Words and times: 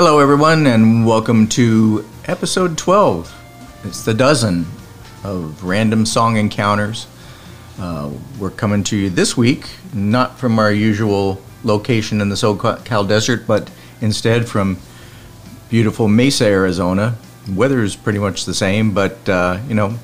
Hello, 0.00 0.20
everyone, 0.20 0.68
and 0.68 1.04
welcome 1.04 1.48
to 1.48 2.08
episode 2.26 2.78
12. 2.78 3.34
It's 3.82 4.04
the 4.04 4.14
dozen 4.14 4.64
of 5.24 5.64
random 5.64 6.06
song 6.06 6.36
encounters. 6.36 7.08
Uh, 7.80 8.12
we're 8.38 8.52
coming 8.52 8.84
to 8.84 8.96
you 8.96 9.10
this 9.10 9.36
week, 9.36 9.68
not 9.92 10.38
from 10.38 10.60
our 10.60 10.70
usual 10.70 11.42
location 11.64 12.20
in 12.20 12.28
the 12.28 12.36
SoCal 12.36 13.08
desert, 13.08 13.44
but 13.44 13.72
instead 14.00 14.48
from 14.48 14.78
beautiful 15.68 16.06
Mesa, 16.06 16.46
Arizona. 16.46 17.16
Weather 17.50 17.82
is 17.82 17.96
pretty 17.96 18.20
much 18.20 18.44
the 18.44 18.54
same, 18.54 18.94
but 18.94 19.28
uh, 19.28 19.58
you 19.66 19.74
know, 19.74 19.98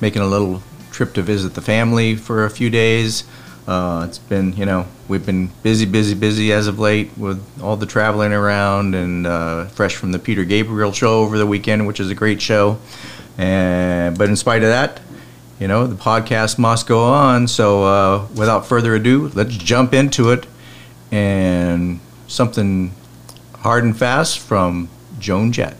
making 0.00 0.22
a 0.22 0.26
little 0.28 0.62
trip 0.92 1.14
to 1.14 1.22
visit 1.22 1.54
the 1.54 1.62
family 1.62 2.14
for 2.14 2.44
a 2.44 2.50
few 2.50 2.70
days. 2.70 3.24
Uh, 3.70 4.04
it's 4.04 4.18
been, 4.18 4.52
you 4.56 4.66
know, 4.66 4.84
we've 5.06 5.24
been 5.24 5.48
busy, 5.62 5.86
busy, 5.86 6.12
busy 6.12 6.52
as 6.52 6.66
of 6.66 6.80
late 6.80 7.08
with 7.16 7.40
all 7.62 7.76
the 7.76 7.86
traveling 7.86 8.32
around 8.32 8.96
and 8.96 9.28
uh, 9.28 9.64
fresh 9.66 9.94
from 9.94 10.10
the 10.10 10.18
Peter 10.18 10.42
Gabriel 10.42 10.90
show 10.90 11.20
over 11.20 11.38
the 11.38 11.46
weekend, 11.46 11.86
which 11.86 12.00
is 12.00 12.10
a 12.10 12.14
great 12.16 12.42
show. 12.42 12.80
And 13.38 14.18
but 14.18 14.28
in 14.28 14.34
spite 14.34 14.64
of 14.64 14.70
that, 14.70 15.00
you 15.60 15.68
know, 15.68 15.86
the 15.86 15.94
podcast 15.94 16.58
must 16.58 16.88
go 16.88 17.04
on. 17.04 17.46
So 17.46 17.84
uh, 17.84 18.26
without 18.34 18.66
further 18.66 18.96
ado, 18.96 19.30
let's 19.34 19.56
jump 19.56 19.94
into 19.94 20.32
it. 20.32 20.48
And 21.12 22.00
something 22.26 22.92
hard 23.60 23.84
and 23.84 23.96
fast 23.96 24.40
from 24.40 24.88
Joan 25.20 25.52
Jett. 25.52 25.76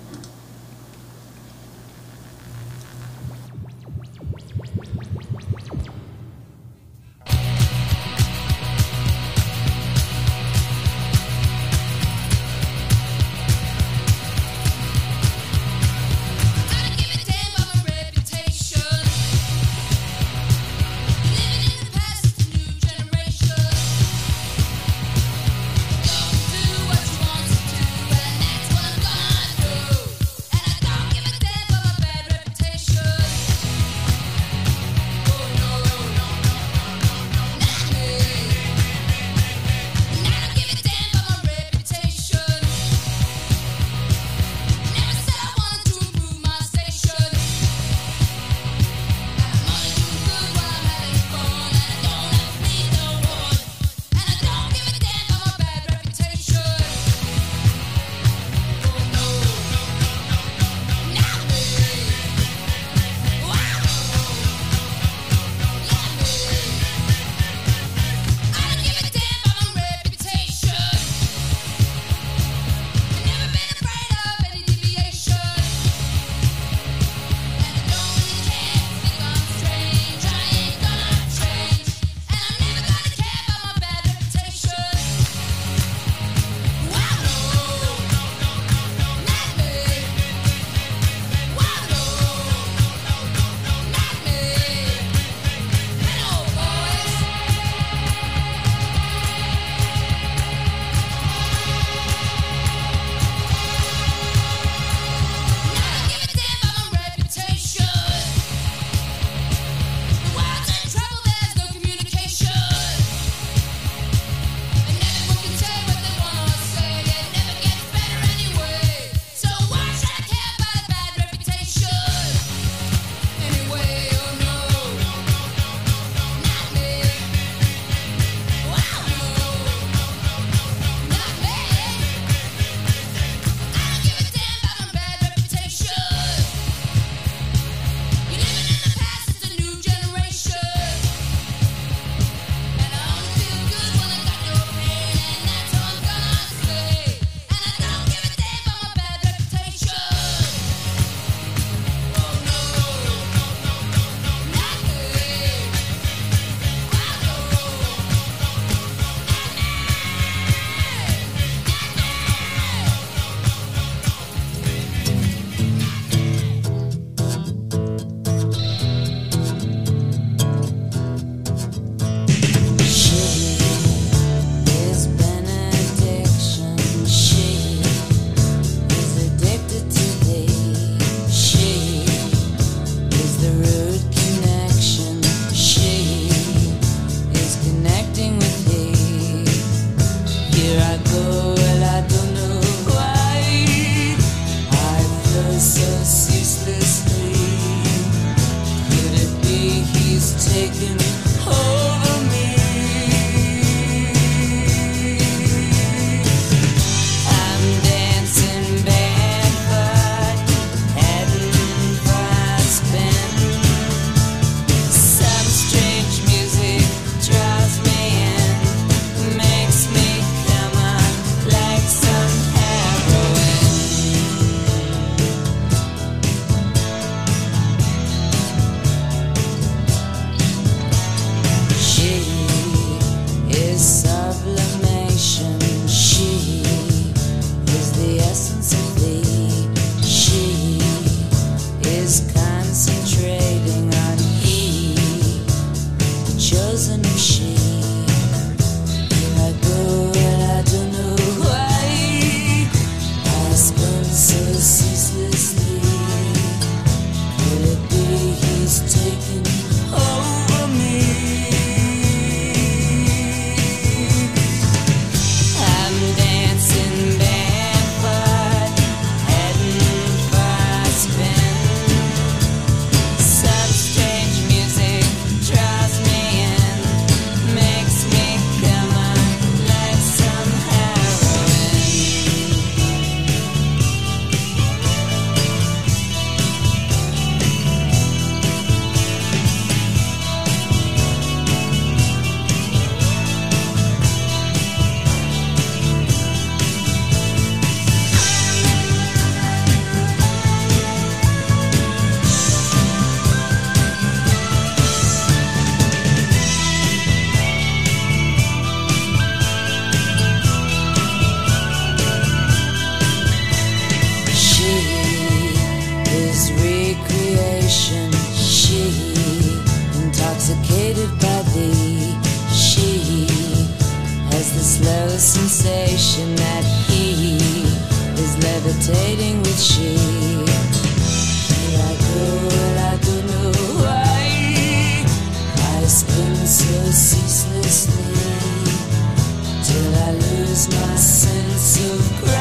Is 340.50 340.66
my 340.68 340.96
sense 340.96 341.78
of 341.92 342.18
gravity. 342.18 342.39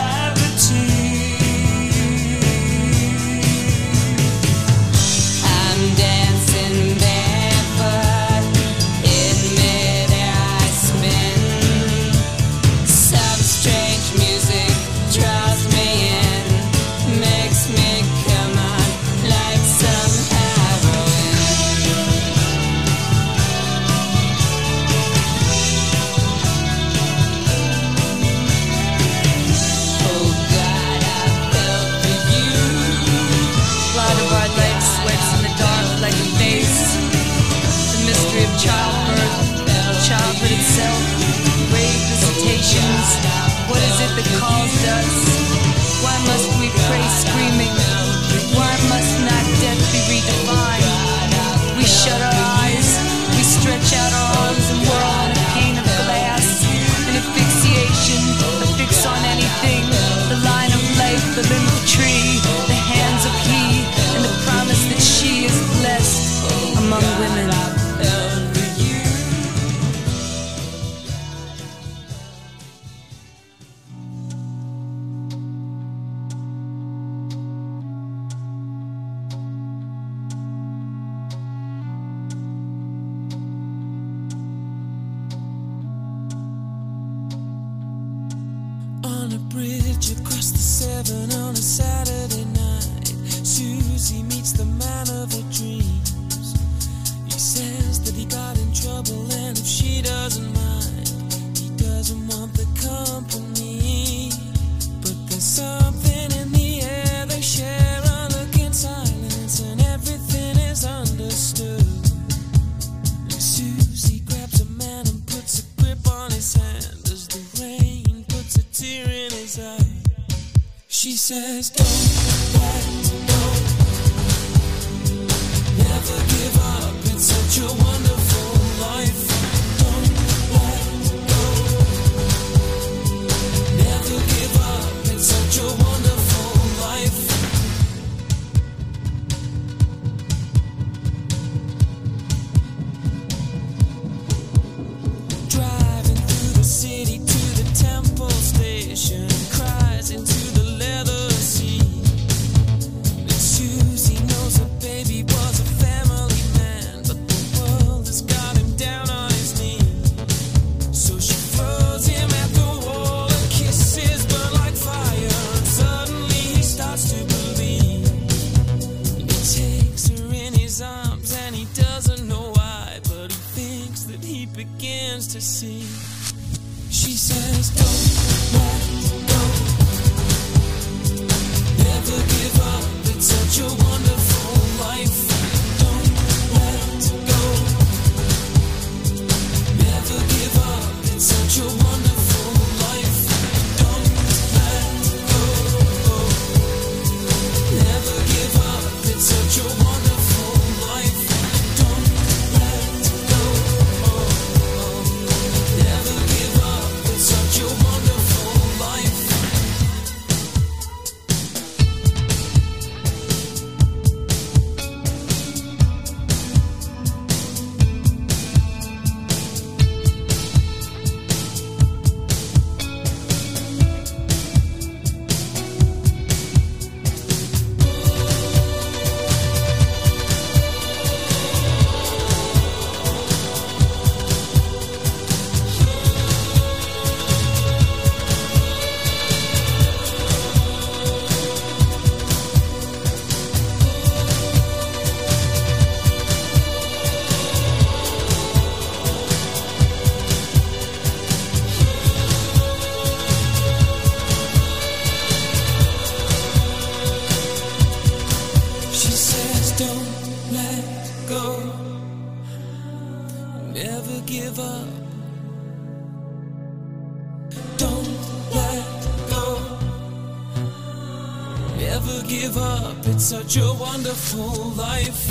never 272.00 272.28
give 272.28 272.58
up. 272.58 272.96
It's 273.06 273.26
such 273.26 273.58
a 273.58 273.74
wonderful 273.74 274.72
life. 274.72 275.28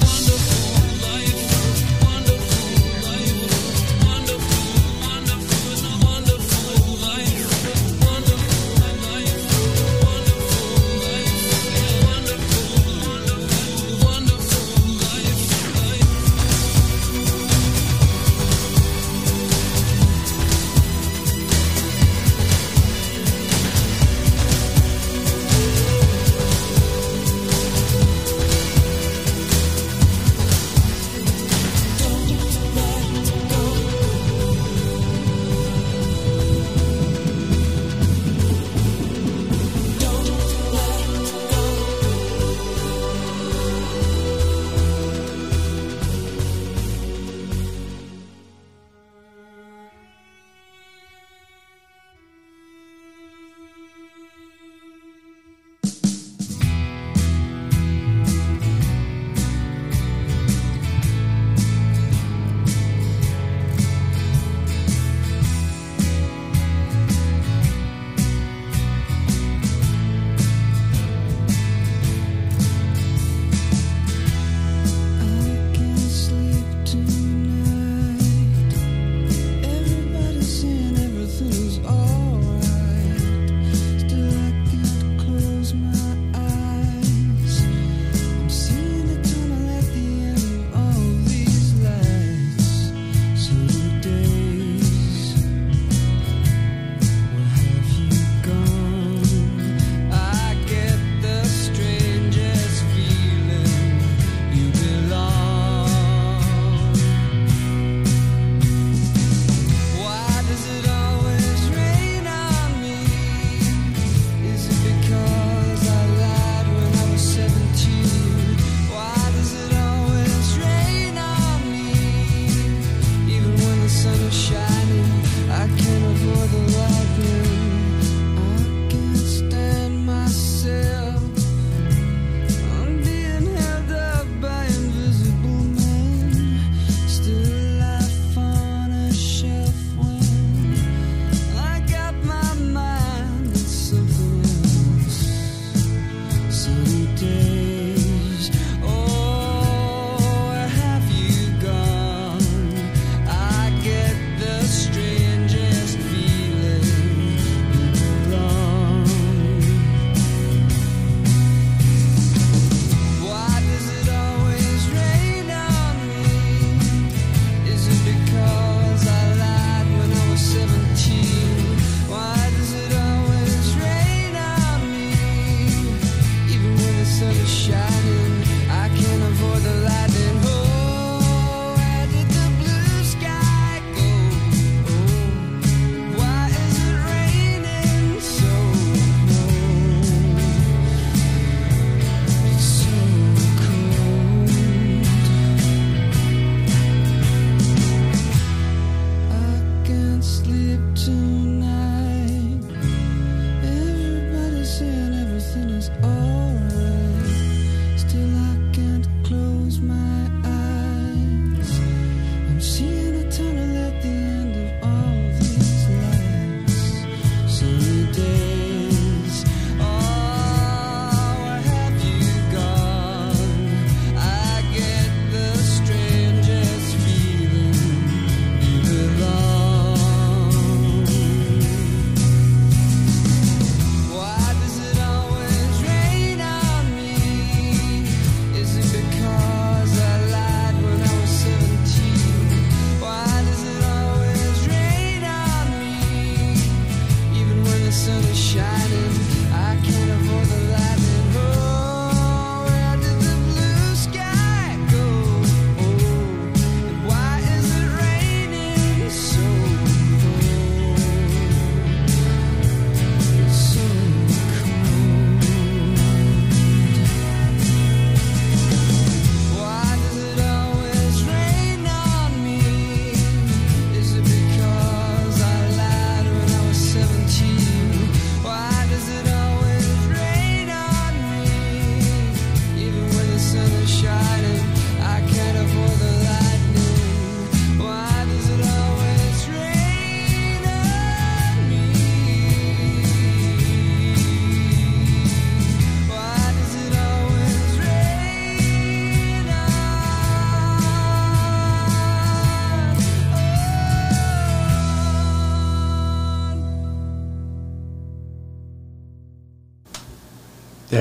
Wonderful. 0.00 0.59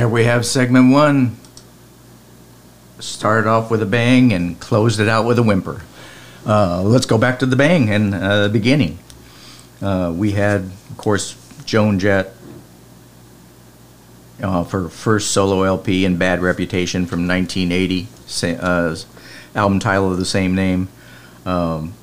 There 0.10 0.16
we 0.16 0.24
have 0.24 0.44
segment 0.44 0.92
one. 0.92 1.38
Started 2.98 3.48
off 3.48 3.70
with 3.70 3.84
a 3.84 3.86
bang 3.86 4.34
and 4.34 4.60
closed 4.60 5.00
it 5.00 5.08
out 5.08 5.28
with 5.28 5.38
a 5.38 5.44
whimper. 5.44 5.84
Uh, 6.48 6.82
let's 6.82 7.06
go 7.06 7.20
back 7.20 7.38
to 7.40 7.46
the 7.46 7.56
bang 7.56 7.92
and 7.92 8.16
uh, 8.16 8.48
the 8.48 8.50
beginning. 8.50 8.98
Uh, 9.84 10.12
we 10.16 10.32
had, 10.32 10.62
of 10.62 10.98
course, 10.98 11.38
Joan 11.64 12.00
Jett 12.00 12.34
uh, 14.42 14.64
for 14.64 14.90
first 14.90 15.30
solo 15.30 15.62
LP 15.62 16.06
and 16.06 16.18
Bad 16.18 16.42
Reputation 16.42 17.06
from 17.06 17.28
1980, 17.28 18.08
uh, 18.60 18.96
album 19.54 19.78
title 19.78 20.12
of 20.12 20.18
the 20.18 20.26
same 20.26 20.56
name. 20.56 20.88
Um, 21.46 21.94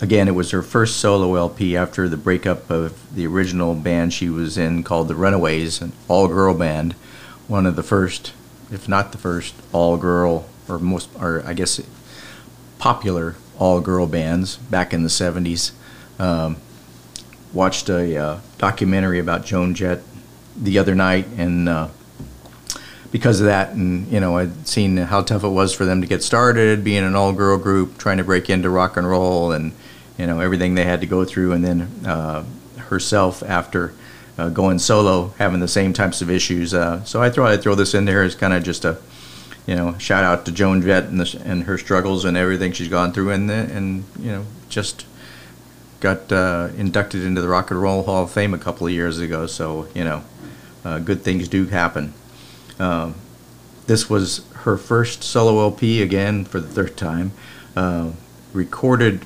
again, 0.00 0.26
it 0.26 0.34
was 0.34 0.52
her 0.52 0.62
first 0.62 0.96
solo 0.96 1.34
LP 1.34 1.76
after 1.76 2.08
the 2.08 2.16
breakup 2.16 2.70
of 2.70 3.14
the 3.14 3.26
original 3.26 3.74
band 3.74 4.14
she 4.14 4.30
was 4.30 4.56
in 4.56 4.82
called 4.82 5.08
the 5.08 5.14
Runaways, 5.14 5.82
an 5.82 5.92
all 6.08 6.28
girl 6.28 6.54
band. 6.54 6.94
One 7.48 7.66
of 7.66 7.76
the 7.76 7.82
first, 7.82 8.32
if 8.70 8.88
not 8.88 9.12
the 9.12 9.18
first, 9.18 9.54
all 9.72 9.96
girl, 9.96 10.46
or 10.68 10.78
most, 10.78 11.08
or 11.18 11.42
I 11.44 11.52
guess 11.52 11.80
popular 12.78 13.36
all 13.58 13.80
girl 13.80 14.06
bands 14.06 14.56
back 14.56 14.92
in 14.92 15.02
the 15.02 15.08
70s. 15.08 15.72
Um, 16.18 16.56
watched 17.52 17.88
a 17.88 18.16
uh, 18.16 18.40
documentary 18.58 19.18
about 19.18 19.44
Joan 19.44 19.74
Jett 19.74 20.00
the 20.56 20.78
other 20.78 20.94
night, 20.94 21.26
and 21.36 21.68
uh, 21.68 21.88
because 23.10 23.40
of 23.40 23.46
that, 23.46 23.70
and 23.70 24.10
you 24.10 24.20
know, 24.20 24.38
I'd 24.38 24.66
seen 24.66 24.96
how 24.96 25.22
tough 25.22 25.44
it 25.44 25.48
was 25.48 25.74
for 25.74 25.84
them 25.84 26.00
to 26.00 26.06
get 26.06 26.22
started, 26.22 26.82
being 26.82 27.04
an 27.04 27.14
all-girl 27.14 27.58
group, 27.58 27.98
trying 27.98 28.18
to 28.18 28.24
break 28.24 28.48
into 28.50 28.70
rock 28.70 28.96
and 28.96 29.08
roll, 29.08 29.52
and 29.52 29.72
you 30.18 30.26
know 30.26 30.40
everything 30.40 30.74
they 30.74 30.84
had 30.84 31.00
to 31.00 31.06
go 31.06 31.24
through, 31.24 31.52
and 31.52 31.64
then 31.64 31.82
uh, 32.06 32.44
herself 32.76 33.42
after 33.42 33.94
uh, 34.38 34.48
going 34.48 34.78
solo, 34.78 35.28
having 35.38 35.60
the 35.60 35.68
same 35.68 35.92
types 35.92 36.22
of 36.22 36.30
issues. 36.30 36.74
Uh, 36.74 37.04
so 37.04 37.22
I 37.22 37.30
thought 37.30 37.50
I'd 37.50 37.62
throw 37.62 37.74
this 37.74 37.94
in 37.94 38.04
there 38.04 38.22
as 38.22 38.34
kind 38.34 38.52
of 38.52 38.62
just 38.62 38.84
a 38.84 38.98
you 39.66 39.76
know 39.76 39.96
shout 39.98 40.24
out 40.24 40.44
to 40.46 40.52
Joan 40.52 40.82
Jett 40.82 41.04
and, 41.04 41.20
the, 41.20 41.42
and 41.44 41.64
her 41.64 41.78
struggles 41.78 42.24
and 42.24 42.36
everything 42.36 42.72
she's 42.72 42.88
gone 42.88 43.12
through, 43.12 43.30
and 43.30 43.50
and 43.50 44.04
you 44.18 44.32
know 44.32 44.46
just 44.68 45.06
got 46.00 46.32
uh, 46.32 46.68
inducted 46.76 47.22
into 47.22 47.40
the 47.40 47.48
Rock 47.48 47.70
and 47.70 47.80
Roll 47.80 48.02
Hall 48.02 48.24
of 48.24 48.30
Fame 48.30 48.54
a 48.54 48.58
couple 48.58 48.86
of 48.86 48.92
years 48.92 49.18
ago. 49.18 49.46
So 49.46 49.86
you 49.94 50.04
know, 50.04 50.24
uh, 50.84 50.98
good 50.98 51.22
things 51.22 51.48
do 51.48 51.66
happen. 51.66 52.14
Um, 52.78 53.14
this 53.86 54.08
was 54.08 54.44
her 54.54 54.76
first 54.76 55.22
solo 55.22 55.60
LP 55.60 56.02
again 56.02 56.44
for 56.44 56.60
the 56.60 56.68
third 56.68 56.96
time, 56.96 57.32
uh, 57.76 58.12
recorded 58.52 59.24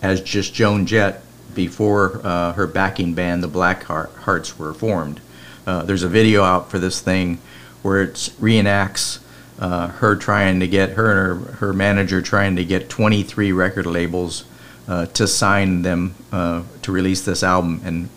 as 0.00 0.20
just 0.20 0.54
Joan 0.54 0.86
Jett 0.86 1.22
before 1.58 2.20
uh, 2.22 2.52
her 2.52 2.68
backing 2.68 3.14
band, 3.14 3.42
the 3.42 3.48
Black 3.48 3.82
Heart- 3.82 4.12
Hearts, 4.12 4.56
were 4.56 4.72
formed. 4.72 5.20
Uh, 5.66 5.82
there's 5.82 6.04
a 6.04 6.08
video 6.08 6.44
out 6.44 6.70
for 6.70 6.78
this 6.78 7.00
thing 7.00 7.40
where 7.82 8.00
it 8.00 8.14
reenacts 8.40 9.18
uh, 9.58 9.88
her 9.88 10.14
trying 10.14 10.60
to 10.60 10.68
get 10.68 10.90
her 10.90 11.10
and 11.10 11.44
her, 11.46 11.52
her 11.54 11.72
manager 11.72 12.22
trying 12.22 12.54
to 12.54 12.64
get 12.64 12.88
23 12.88 13.50
record 13.50 13.86
labels 13.86 14.44
uh, 14.86 15.06
to 15.06 15.26
sign 15.26 15.82
them 15.82 16.14
uh, 16.30 16.62
to 16.82 16.92
release 16.92 17.24
this 17.24 17.42
album 17.42 17.80
and 17.84 18.08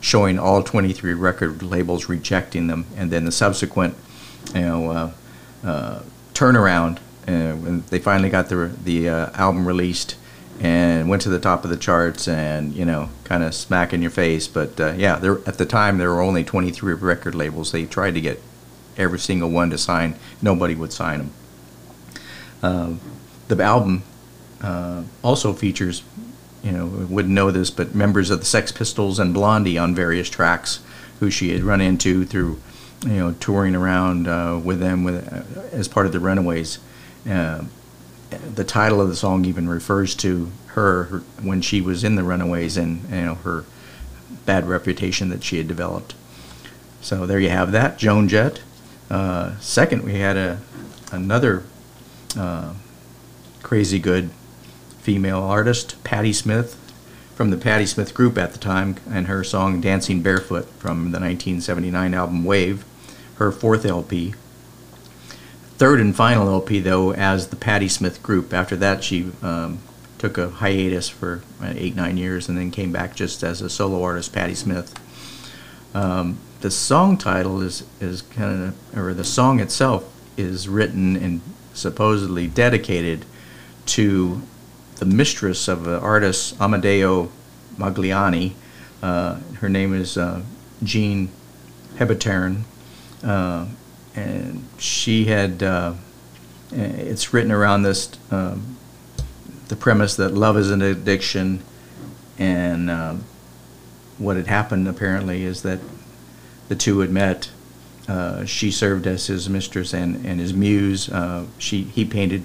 showing 0.00 0.38
all 0.38 0.62
23 0.62 1.12
record 1.12 1.62
labels 1.62 2.08
rejecting 2.08 2.66
them 2.66 2.86
and 2.96 3.10
then 3.10 3.26
the 3.26 3.32
subsequent 3.32 3.94
you 4.54 4.62
know 4.62 5.12
uh, 5.62 6.02
turnaround 6.32 6.98
when 7.26 7.84
they 7.90 7.98
finally 7.98 8.30
got 8.30 8.48
the 8.48 8.70
the 8.84 9.08
album 9.08 9.68
released 9.68 10.16
and 10.60 11.08
went 11.08 11.22
to 11.22 11.28
the 11.28 11.38
top 11.38 11.64
of 11.64 11.70
the 11.70 11.76
charts 11.76 12.26
and 12.28 12.74
you 12.74 12.84
know 12.84 13.10
kind 13.24 13.42
of 13.42 13.54
smack 13.54 13.92
in 13.92 14.02
your 14.02 14.10
face. 14.10 14.48
But 14.48 14.80
uh, 14.80 14.94
yeah, 14.96 15.16
there 15.16 15.38
at 15.46 15.58
the 15.58 15.66
time 15.66 15.98
there 15.98 16.10
were 16.10 16.22
only 16.22 16.44
23 16.44 16.94
record 16.94 17.34
labels. 17.34 17.72
They 17.72 17.84
tried 17.84 18.14
to 18.14 18.20
get 18.20 18.42
every 18.96 19.18
single 19.18 19.50
one 19.50 19.70
to 19.70 19.78
sign. 19.78 20.16
Nobody 20.40 20.74
would 20.74 20.92
sign 20.92 21.18
them. 21.18 21.30
Uh, 22.62 22.94
the 23.48 23.62
album 23.62 24.02
uh, 24.62 25.02
also 25.22 25.52
features, 25.52 26.02
you 26.62 26.72
know, 26.72 26.86
wouldn't 26.86 27.34
know 27.34 27.50
this, 27.50 27.70
but 27.70 27.94
members 27.94 28.30
of 28.30 28.40
the 28.40 28.46
Sex 28.46 28.72
Pistols 28.72 29.18
and 29.18 29.34
Blondie 29.34 29.78
on 29.78 29.94
various 29.94 30.28
tracks, 30.28 30.80
who 31.20 31.30
she 31.30 31.50
had 31.50 31.62
run 31.62 31.80
into 31.80 32.24
through, 32.24 32.58
you 33.04 33.12
know, 33.12 33.32
touring 33.34 33.74
around 33.74 34.26
uh, 34.26 34.60
with 34.62 34.80
them 34.80 35.04
with 35.04 35.32
uh, 35.32 35.60
as 35.76 35.88
part 35.88 36.06
of 36.06 36.12
the 36.12 36.20
Runaways. 36.20 36.78
The 38.30 38.64
title 38.64 39.00
of 39.00 39.08
the 39.08 39.16
song 39.16 39.44
even 39.44 39.68
refers 39.68 40.14
to 40.16 40.50
her, 40.68 41.04
her 41.04 41.18
when 41.40 41.60
she 41.60 41.80
was 41.80 42.02
in 42.04 42.16
the 42.16 42.24
Runaways 42.24 42.76
and 42.76 43.02
you 43.10 43.24
know 43.24 43.34
her 43.36 43.64
bad 44.44 44.66
reputation 44.68 45.28
that 45.28 45.44
she 45.44 45.58
had 45.58 45.68
developed. 45.68 46.14
So 47.00 47.26
there 47.26 47.38
you 47.38 47.50
have 47.50 47.72
that, 47.72 47.98
Joan 47.98 48.28
Jett. 48.28 48.62
Uh, 49.08 49.56
second, 49.58 50.02
we 50.02 50.14
had 50.14 50.36
a 50.36 50.60
another 51.12 51.64
uh, 52.36 52.74
crazy 53.62 53.98
good 53.98 54.30
female 54.98 55.42
artist, 55.42 56.02
Patti 56.02 56.32
Smith, 56.32 56.74
from 57.36 57.50
the 57.50 57.56
Patti 57.56 57.86
Smith 57.86 58.12
Group 58.12 58.36
at 58.36 58.52
the 58.52 58.58
time, 58.58 58.96
and 59.08 59.28
her 59.28 59.44
song 59.44 59.80
"Dancing 59.80 60.20
Barefoot" 60.22 60.66
from 60.78 61.12
the 61.12 61.20
1979 61.20 62.14
album 62.14 62.44
Wave, 62.44 62.84
her 63.36 63.52
fourth 63.52 63.84
LP. 63.84 64.34
Third 65.78 66.00
and 66.00 66.16
final 66.16 66.48
LP, 66.48 66.80
though, 66.80 67.12
as 67.12 67.48
the 67.48 67.56
Patti 67.56 67.88
Smith 67.88 68.22
Group. 68.22 68.54
After 68.54 68.76
that, 68.76 69.04
she 69.04 69.30
um, 69.42 69.78
took 70.16 70.38
a 70.38 70.48
hiatus 70.48 71.08
for 71.08 71.42
uh, 71.62 71.72
eight, 71.76 71.94
nine 71.94 72.16
years, 72.16 72.48
and 72.48 72.56
then 72.56 72.70
came 72.70 72.92
back 72.92 73.14
just 73.14 73.42
as 73.42 73.60
a 73.60 73.68
solo 73.68 74.02
artist, 74.02 74.32
Patti 74.32 74.54
Smith. 74.54 74.98
Um, 75.94 76.38
the 76.60 76.70
song 76.70 77.18
title 77.18 77.60
is 77.60 77.84
is 78.00 78.22
kind 78.22 78.64
of, 78.64 78.98
or 78.98 79.12
the 79.12 79.24
song 79.24 79.60
itself 79.60 80.10
is 80.36 80.68
written 80.68 81.16
and 81.16 81.40
supposedly 81.74 82.46
dedicated 82.46 83.24
to 83.84 84.42
the 84.96 85.04
mistress 85.04 85.68
of 85.68 85.84
the 85.84 86.00
artist 86.00 86.58
Amedeo 86.58 87.30
Modigliani. 87.76 88.52
Uh, 89.02 89.40
her 89.60 89.68
name 89.68 89.94
is 89.94 90.16
uh, 90.16 90.42
Jeanne 90.82 91.28
Hébuterne, 91.96 92.62
uh, 93.22 93.66
and 94.16 94.66
she 94.78 95.26
had. 95.26 95.62
Uh, 95.62 95.94
it's 96.72 97.32
written 97.32 97.52
around 97.52 97.82
this 97.82 98.10
um, 98.32 98.76
the 99.68 99.76
premise 99.76 100.16
that 100.16 100.34
love 100.34 100.56
is 100.56 100.70
an 100.70 100.82
addiction, 100.82 101.62
and 102.38 102.90
um, 102.90 103.24
what 104.18 104.36
had 104.36 104.46
happened 104.46 104.88
apparently 104.88 105.44
is 105.44 105.62
that 105.62 105.78
the 106.68 106.76
two 106.76 107.00
had 107.00 107.10
met. 107.10 107.50
Uh, 108.08 108.44
she 108.44 108.70
served 108.70 109.06
as 109.06 109.26
his 109.26 109.48
mistress 109.48 109.92
and, 109.92 110.24
and 110.24 110.38
his 110.38 110.54
muse. 110.54 111.08
Uh, 111.08 111.46
she 111.58 111.82
he 111.82 112.04
painted, 112.04 112.42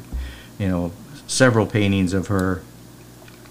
you 0.57 0.67
know, 0.67 0.91
several 1.27 1.65
paintings 1.65 2.13
of 2.13 2.27
her 2.27 2.63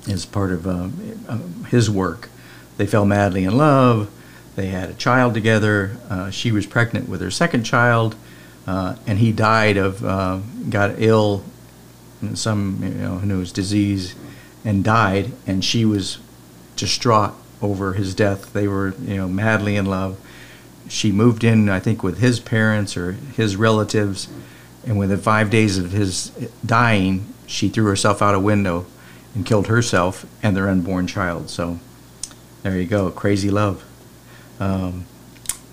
as 0.08 0.26
part 0.26 0.50
of 0.50 0.66
uh, 0.66 0.88
uh, 1.28 1.38
his 1.68 1.88
work. 1.90 2.28
They 2.76 2.86
fell 2.86 3.04
madly 3.04 3.44
in 3.44 3.56
love. 3.56 4.10
They 4.60 4.66
had 4.66 4.90
a 4.90 4.94
child 4.94 5.32
together. 5.32 5.96
Uh, 6.10 6.28
she 6.28 6.52
was 6.52 6.66
pregnant 6.66 7.08
with 7.08 7.22
her 7.22 7.30
second 7.30 7.64
child, 7.64 8.14
uh, 8.66 8.96
and 9.06 9.18
he 9.18 9.32
died 9.32 9.78
of 9.78 10.04
uh, 10.04 10.40
got 10.68 11.00
ill, 11.00 11.44
some 12.34 12.78
you 12.82 12.90
know 12.90 13.16
who 13.16 13.26
knows 13.26 13.52
disease, 13.52 14.14
and 14.62 14.84
died. 14.84 15.32
And 15.46 15.64
she 15.64 15.86
was 15.86 16.18
distraught 16.76 17.32
over 17.62 17.94
his 17.94 18.14
death. 18.14 18.52
They 18.52 18.68
were 18.68 18.92
you 19.00 19.16
know 19.16 19.28
madly 19.30 19.76
in 19.76 19.86
love. 19.86 20.20
She 20.90 21.10
moved 21.10 21.42
in, 21.42 21.70
I 21.70 21.80
think, 21.80 22.02
with 22.02 22.18
his 22.18 22.38
parents 22.38 22.98
or 22.98 23.12
his 23.12 23.56
relatives, 23.56 24.28
and 24.86 24.98
within 24.98 25.20
five 25.20 25.48
days 25.48 25.78
of 25.78 25.92
his 25.92 26.32
dying, 26.66 27.32
she 27.46 27.70
threw 27.70 27.86
herself 27.86 28.20
out 28.20 28.34
a 28.34 28.38
window 28.38 28.84
and 29.34 29.46
killed 29.46 29.68
herself 29.68 30.26
and 30.42 30.54
their 30.54 30.68
unborn 30.68 31.06
child. 31.06 31.48
So 31.48 31.78
there 32.62 32.78
you 32.78 32.84
go, 32.84 33.10
crazy 33.10 33.48
love. 33.48 33.86
Um, 34.60 35.06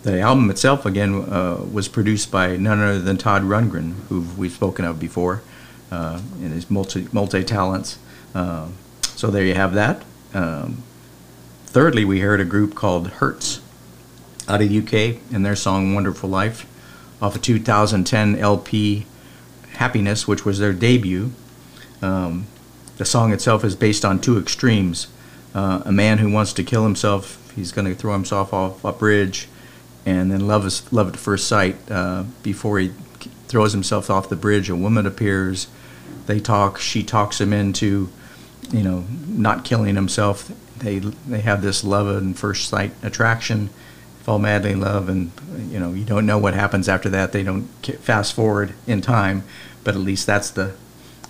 the 0.04 0.22
album 0.22 0.50
itself, 0.50 0.86
again, 0.86 1.16
uh, 1.16 1.66
was 1.72 1.88
produced 1.88 2.32
by 2.32 2.56
none 2.56 2.80
other 2.80 3.00
than 3.00 3.18
Todd 3.18 3.44
Rundgren, 3.44 3.94
who 4.08 4.22
we've 4.38 4.54
spoken 4.54 4.86
of 4.86 5.00
before, 5.00 5.42
uh, 5.92 6.22
and 6.42 6.54
his 6.54 6.72
multi 6.72 7.08
multi 7.12 7.44
talents. 7.44 8.00
Uh, 8.34 8.70
so 9.04 9.28
there 9.30 9.44
you 9.44 9.54
have 9.54 9.74
that. 9.74 10.04
Um, 10.34 10.84
thirdly, 11.66 12.06
we 12.06 12.22
heard 12.22 12.40
a 12.40 12.46
group 12.46 12.74
called 12.74 13.08
Hurts 13.08 13.62
out 14.48 14.62
of 14.62 14.70
the 14.70 14.78
UK 14.80 15.20
and 15.34 15.46
their 15.46 15.56
song 15.56 15.94
"Wonderful 15.94 16.30
Life" 16.30 16.66
off 17.22 17.36
a 17.36 17.40
2010 17.40 18.38
LP, 18.38 19.06
"Happiness," 19.74 20.28
which 20.28 20.46
was 20.46 20.60
their 20.60 20.74
debut. 20.74 21.32
Um, 22.02 22.46
the 22.98 23.06
song 23.06 23.34
itself 23.34 23.64
is 23.66 23.76
based 23.76 24.06
on 24.06 24.20
two 24.20 24.38
extremes. 24.38 25.08
Uh, 25.54 25.82
a 25.86 25.92
man 25.92 26.20
who 26.20 26.32
wants 26.32 26.54
to 26.54 26.64
kill 26.64 26.84
himself, 26.84 27.47
he's 27.58 27.74
going 27.74 27.88
to 27.88 27.96
throw 27.96 28.14
himself 28.14 28.54
off 28.54 28.86
a 28.86 28.94
bridge, 28.94 29.50
and 30.06 30.32
then 30.32 30.48
love 30.48 30.66
is 30.66 30.92
love 30.94 31.10
at 31.10 31.18
first 31.18 31.48
sight. 31.48 31.76
Uh, 31.92 32.24
before 32.44 32.80
he 32.80 32.94
throws 33.48 33.74
himself 33.74 34.10
off 34.10 34.30
the 34.30 34.38
bridge, 34.38 34.70
a 34.70 34.76
woman 34.76 35.06
appears. 35.06 35.68
They 36.28 36.40
talk. 36.40 36.78
She 36.78 37.04
talks 37.04 37.42
him 37.42 37.52
into, 37.52 38.10
you 38.72 38.84
know, 38.84 39.06
not 39.28 39.66
killing 39.66 39.96
himself. 39.96 40.52
They 40.78 41.00
they 41.00 41.42
have 41.42 41.62
this 41.62 41.84
love 41.84 42.08
and 42.08 42.38
first 42.38 42.70
sight 42.70 42.92
attraction, 43.04 43.70
fall 44.22 44.40
madly 44.40 44.72
in 44.72 44.80
love, 44.80 45.10
and 45.10 45.32
you 45.70 45.80
know 45.80 45.94
you 45.94 46.06
don't 46.06 46.26
know 46.26 46.38
what 46.38 46.54
happens 46.54 46.88
after 46.88 47.10
that. 47.10 47.32
They 47.32 47.44
don't 47.44 47.68
fast 48.00 48.34
forward 48.34 48.74
in 48.86 49.02
time, 49.02 49.44
but 49.84 49.96
at 49.96 50.02
least 50.02 50.28
that's 50.28 50.52
the 50.52 50.76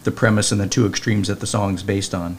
the 0.04 0.12
premise 0.12 0.52
and 0.52 0.62
the 0.62 0.68
two 0.68 0.86
extremes 0.86 1.28
that 1.30 1.40
the 1.40 1.48
song's 1.48 1.84
based 1.84 2.14
on. 2.14 2.38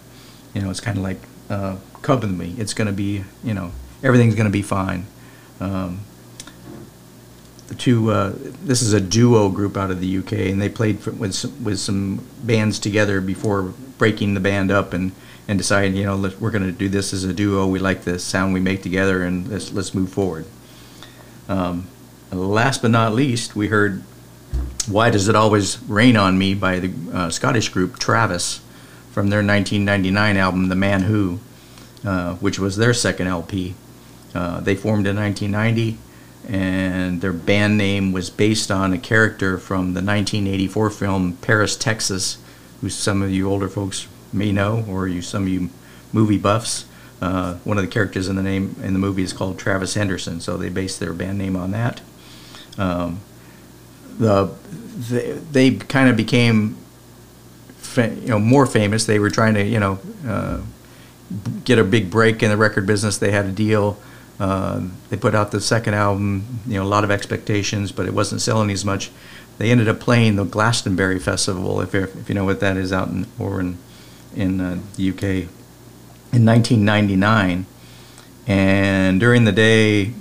You 0.54 0.62
know, 0.62 0.70
it's 0.70 0.80
kind 0.80 0.98
of 0.98 1.04
like 1.04 1.20
uh, 1.50 1.76
"Come 2.08 2.20
with 2.20 2.30
Me." 2.30 2.54
It's 2.56 2.72
going 2.72 2.86
to 2.86 2.92
be, 2.92 3.22
you 3.44 3.52
know, 3.52 3.70
everything's 4.02 4.34
going 4.34 4.46
to 4.46 4.50
be 4.50 4.62
fine. 4.62 5.06
Um, 5.60 6.00
the 7.66 7.74
two, 7.74 8.10
uh, 8.10 8.32
this 8.64 8.80
is 8.80 8.94
a 8.94 9.00
duo 9.00 9.50
group 9.50 9.76
out 9.76 9.90
of 9.90 10.00
the 10.00 10.18
UK, 10.18 10.32
and 10.32 10.60
they 10.60 10.70
played 10.70 11.00
for, 11.00 11.10
with 11.10 11.34
some, 11.34 11.62
with 11.62 11.78
some 11.78 12.26
bands 12.42 12.78
together 12.78 13.20
before 13.20 13.74
breaking 13.98 14.32
the 14.32 14.40
band 14.40 14.70
up 14.70 14.94
and 14.94 15.12
and 15.46 15.58
deciding, 15.58 15.96
you 15.96 16.04
know, 16.04 16.14
let, 16.14 16.40
we're 16.40 16.50
going 16.50 16.64
to 16.64 16.72
do 16.72 16.88
this 16.88 17.12
as 17.12 17.24
a 17.24 17.32
duo. 17.32 17.66
We 17.66 17.78
like 17.78 18.02
the 18.02 18.18
sound 18.18 18.54
we 18.54 18.60
make 18.60 18.82
together, 18.82 19.22
and 19.22 19.46
let's 19.48 19.70
let's 19.70 19.94
move 19.94 20.10
forward. 20.10 20.46
Um, 21.46 21.88
last 22.32 22.80
but 22.80 22.90
not 22.90 23.12
least, 23.12 23.54
we 23.54 23.68
heard 23.68 24.02
why 24.88 25.10
Does 25.10 25.28
It 25.28 25.36
Always 25.36 25.78
Rain 25.82 26.16
on 26.16 26.38
Me 26.38 26.54
by 26.54 26.78
the 26.78 26.92
uh, 27.12 27.30
Scottish 27.30 27.68
group 27.68 27.98
Travis 27.98 28.60
from 29.12 29.28
their 29.28 29.38
1999 29.40 30.36
album 30.38 30.68
The 30.68 30.74
Man 30.74 31.02
Who, 31.02 31.40
uh, 32.08 32.34
which 32.36 32.58
was 32.58 32.78
their 32.78 32.94
second 32.94 33.26
LP. 33.26 33.74
Uh, 34.34 34.60
they 34.60 34.74
formed 34.74 35.06
in 35.06 35.14
1990, 35.14 35.98
and 36.48 37.20
their 37.20 37.34
band 37.34 37.76
name 37.76 38.12
was 38.12 38.30
based 38.30 38.70
on 38.70 38.94
a 38.94 38.98
character 38.98 39.58
from 39.58 39.92
the 39.92 40.00
1984 40.00 40.88
film 40.88 41.36
Paris, 41.42 41.76
Texas, 41.76 42.38
who 42.80 42.88
some 42.88 43.20
of 43.20 43.30
you 43.30 43.46
older 43.46 43.68
folks 43.68 44.08
may 44.32 44.50
know, 44.50 44.86
or 44.88 45.06
you 45.06 45.20
some 45.20 45.42
of 45.42 45.48
you 45.50 45.68
movie 46.10 46.38
buffs. 46.38 46.86
Uh, 47.20 47.56
one 47.64 47.76
of 47.76 47.84
the 47.84 47.90
characters 47.90 48.26
in 48.26 48.36
the 48.36 48.42
name 48.42 48.74
in 48.82 48.94
the 48.94 48.98
movie 48.98 49.22
is 49.22 49.34
called 49.34 49.58
Travis 49.58 49.92
Henderson, 49.92 50.40
so 50.40 50.56
they 50.56 50.70
based 50.70 51.00
their 51.00 51.12
band 51.12 51.36
name 51.36 51.56
on 51.56 51.72
that. 51.72 52.00
Um, 52.78 53.20
the 54.18 54.54
they, 55.10 55.32
they 55.32 55.70
kind 55.72 56.08
of 56.08 56.16
became 56.16 56.78
you 57.98 58.28
know 58.28 58.38
more 58.38 58.64
famous. 58.64 59.04
They 59.04 59.18
were 59.18 59.28
trying 59.28 59.52
to 59.52 59.62
you 59.62 59.78
know 59.78 59.98
uh, 60.26 60.60
get 61.64 61.78
a 61.78 61.84
big 61.84 62.10
break 62.10 62.42
in 62.42 62.50
the 62.50 62.56
record 62.56 62.86
business. 62.86 63.18
They 63.18 63.30
had 63.30 63.46
a 63.46 63.52
deal. 63.52 63.98
Uh, 64.40 64.82
they 65.10 65.16
put 65.16 65.34
out 65.34 65.50
the 65.50 65.60
second 65.60 65.94
album. 65.94 66.60
You 66.66 66.74
know, 66.74 66.84
a 66.84 66.88
lot 66.88 67.04
of 67.04 67.10
expectations, 67.10 67.92
but 67.92 68.06
it 68.06 68.14
wasn't 68.14 68.40
selling 68.40 68.70
as 68.70 68.84
much. 68.84 69.10
They 69.58 69.70
ended 69.70 69.88
up 69.88 69.98
playing 69.98 70.36
the 70.36 70.44
Glastonbury 70.44 71.18
Festival, 71.18 71.80
if, 71.80 71.94
if 71.94 72.28
you 72.28 72.34
know 72.34 72.44
what 72.44 72.60
that 72.60 72.76
is, 72.76 72.92
out 72.92 73.08
in 73.08 73.26
or 73.38 73.60
in 73.60 73.78
in 74.36 74.60
uh, 74.60 74.80
the 74.96 75.10
UK 75.10 75.22
in 76.32 76.44
1999. 76.44 77.66
And 78.46 79.20
during 79.20 79.44
the 79.44 79.52
day, 79.52 80.12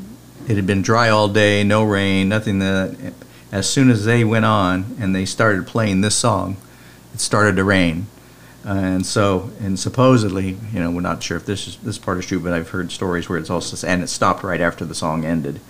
it 0.48 0.56
had 0.56 0.66
been 0.66 0.82
dry 0.82 1.10
all 1.10 1.28
day, 1.28 1.64
no 1.64 1.84
rain, 1.84 2.30
nothing 2.30 2.60
that 2.60 3.14
as 3.52 3.70
soon 3.70 3.90
as 3.90 4.06
they 4.06 4.24
went 4.24 4.46
on 4.46 4.96
and 5.00 5.16
they 5.16 5.26
started 5.26 5.68
playing 5.68 6.02
this 6.02 6.16
song, 6.16 6.58
it 7.14 7.20
started 7.20 7.56
to 7.56 7.64
rain. 7.64 8.08
And 8.68 9.06
so, 9.06 9.50
and 9.62 9.80
supposedly, 9.80 10.58
you 10.74 10.80
know, 10.82 10.92
we're 10.92 11.00
not 11.00 11.24
sure 11.24 11.38
if 11.38 11.46
this 11.46 11.68
is 11.70 11.78
this 11.78 11.98
part 11.98 12.18
is 12.18 12.26
true, 12.26 12.42
but 12.42 12.52
I've 12.52 12.70
heard 12.70 12.92
stories 12.92 13.30
where 13.30 13.40
it's 13.40 13.50
also 13.50 13.88
and 13.88 14.04
it 14.04 14.08
stopped 14.08 14.44
right 14.44 14.60
after 14.60 14.84
the 14.84 14.94
song 14.94 15.24
ended. 15.24 15.62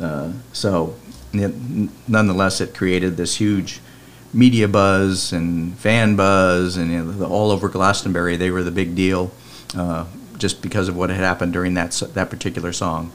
Uh, 0.00 0.32
so, 0.52 0.96
n- 1.32 1.90
nonetheless, 2.08 2.60
it 2.60 2.74
created 2.74 3.16
this 3.16 3.36
huge 3.36 3.78
media 4.32 4.66
buzz 4.66 5.32
and 5.32 5.78
fan 5.78 6.16
buzz, 6.16 6.76
and 6.76 6.90
you 6.90 7.04
know, 7.04 7.26
all 7.26 7.52
over 7.52 7.68
Glastonbury, 7.68 8.34
they 8.34 8.50
were 8.50 8.64
the 8.64 8.72
big 8.72 8.96
deal, 8.96 9.30
uh, 9.76 10.06
just 10.36 10.60
because 10.60 10.88
of 10.88 10.96
what 10.96 11.08
had 11.08 11.20
happened 11.20 11.52
during 11.52 11.74
that 11.74 11.92
that 12.14 12.30
particular 12.30 12.72
song. 12.72 13.12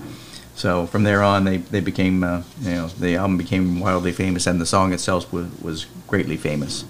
So 0.56 0.88
from 0.88 1.04
there 1.04 1.22
on, 1.22 1.44
they 1.44 1.58
they 1.58 1.82
became 1.82 2.24
uh, 2.24 2.44
you 2.62 2.72
know 2.72 2.88
the 2.88 3.18
album 3.18 3.36
became 3.36 3.82
wildly 3.82 4.14
famous, 4.14 4.48
and 4.48 4.62
the 4.62 4.66
song 4.66 4.94
itself 4.94 5.34
was 5.34 5.48
was 5.62 5.88
greatly 6.08 6.38
famous. 6.38 6.86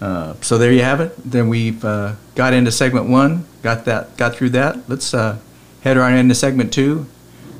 Uh, 0.00 0.34
so 0.40 0.58
there 0.58 0.72
you 0.72 0.82
have 0.82 1.00
it. 1.00 1.14
Then 1.18 1.48
we've 1.48 1.84
uh, 1.84 2.14
got 2.34 2.52
into 2.52 2.70
segment 2.70 3.08
one, 3.08 3.46
got 3.62 3.84
that, 3.86 4.16
got 4.16 4.36
through 4.36 4.50
that. 4.50 4.88
Let's 4.88 5.12
uh, 5.12 5.38
head 5.80 5.96
on 5.96 6.14
into 6.14 6.34
segment 6.34 6.72
two, 6.72 7.06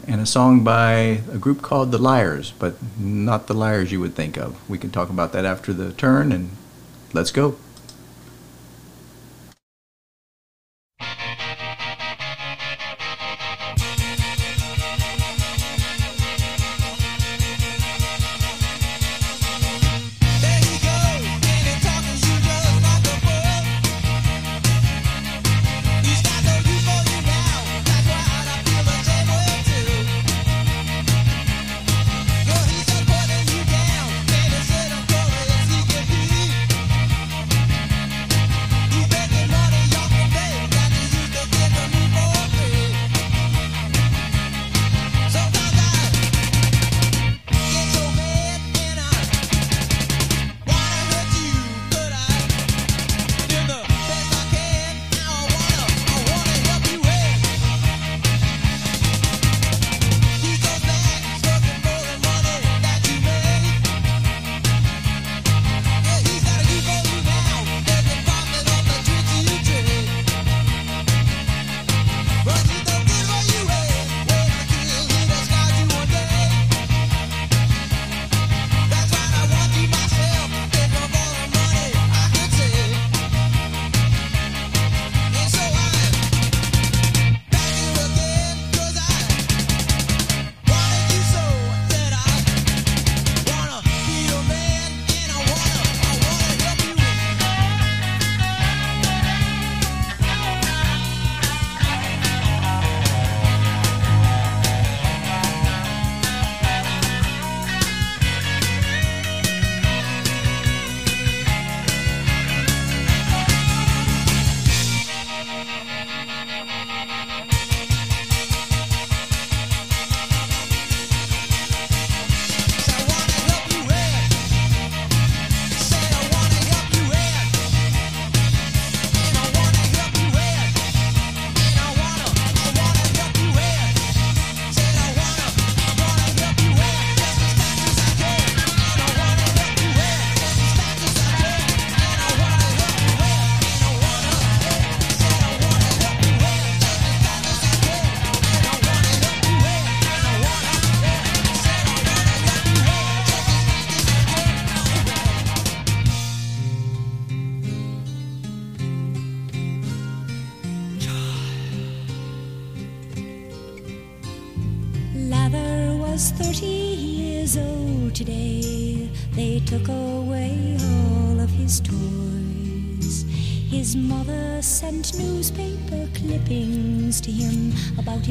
and 0.07 0.21
a 0.21 0.27
song 0.27 0.63
by 0.63 1.23
a 1.33 1.39
group 1.39 1.63
called 1.63 1.91
the 1.91 1.99
Liars, 1.99 2.53
but 2.59 2.77
not 2.99 3.47
the 3.47 3.55
Liars 3.55 3.91
you 3.91 4.01
would 4.01 4.15
think 4.15 4.37
of. 4.37 4.57
We 4.69 4.79
can 4.79 4.91
talk 4.91 5.11
about 5.11 5.33
that 5.33 5.45
after 5.45 5.73
the 5.73 5.93
turn, 5.93 6.33
and 6.33 6.51
let's 7.13 7.33
go. 7.33 7.57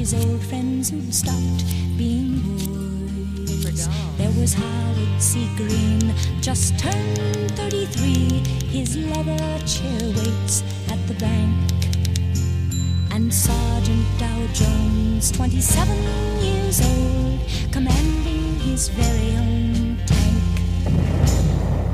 His 0.10 0.26
old 0.26 0.42
friends 0.44 0.90
who'd 0.90 1.14
stopped 1.14 1.66
being 1.98 2.40
boys. 3.46 3.90
There 4.18 4.32
was 4.40 4.54
Howard 4.54 5.22
C. 5.22 5.50
Green, 5.58 6.14
just 6.40 6.80
turned 6.80 7.52
33. 7.58 8.42
His 8.72 8.96
leather 8.96 9.60
chair 9.66 10.00
waits 10.16 10.64
at 10.90 11.00
the 11.08 11.14
bank 11.16 11.74
and 13.12 13.34
Sergeant 13.34 14.06
Dow 14.18 14.48
Jones, 14.54 15.30
27 15.32 15.98
years 16.42 16.80
old, 16.80 17.42
commanding 17.74 18.60
his 18.60 18.88
very 18.88 19.36
own 19.36 19.98
tank. 20.06 20.44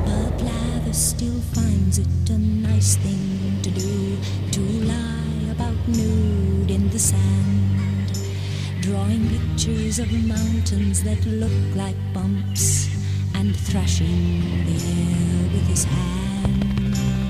But 0.05 0.39
Lather 0.43 0.93
still 0.93 1.39
finds 1.55 1.97
it 1.97 2.29
a 2.29 2.37
nice 2.37 2.95
thing 2.97 3.59
to 3.63 3.71
do 3.71 4.17
to 4.51 4.59
lie 4.85 5.51
about 5.51 5.87
nude 5.87 6.69
in 6.69 6.89
the 6.89 6.99
sand, 6.99 7.92
drawing 8.83 9.29
pictures 9.29 9.97
of 9.97 10.11
mountains 10.27 11.01
that 11.03 11.25
look 11.25 11.53
like 11.73 11.95
bumps 12.13 12.89
and 13.33 13.55
thrashing 13.55 14.65
the 14.65 14.73
air 14.73 15.47
with 15.53 15.65
his 15.69 15.85
hands. 15.85 17.23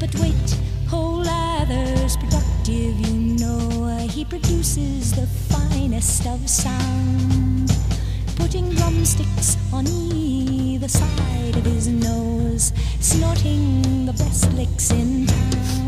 But 0.00 0.14
wait, 0.18 0.56
whole 0.88 1.18
lather's 1.22 2.16
productive, 2.16 2.98
you 3.06 3.36
know. 3.36 3.98
He 4.10 4.24
produces 4.24 5.12
the 5.12 5.26
finest 5.26 6.26
of 6.26 6.48
sound, 6.48 7.70
putting 8.36 8.70
drumsticks 8.70 9.58
on 9.74 9.86
either 9.86 10.88
side 10.88 11.54
of 11.54 11.66
his 11.66 11.86
nose, 11.86 12.72
snorting 13.00 14.06
the 14.06 14.14
best 14.14 14.50
licks 14.54 14.90
in 14.90 15.26
town. 15.26 15.79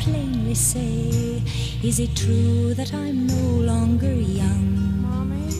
plainly 0.00 0.54
say, 0.54 1.42
Is 1.82 2.00
it 2.00 2.16
true 2.16 2.72
that 2.74 2.94
I'm 2.94 3.26
no 3.26 3.44
longer 3.72 4.14
young? 4.14 5.02
Mommy? 5.02 5.52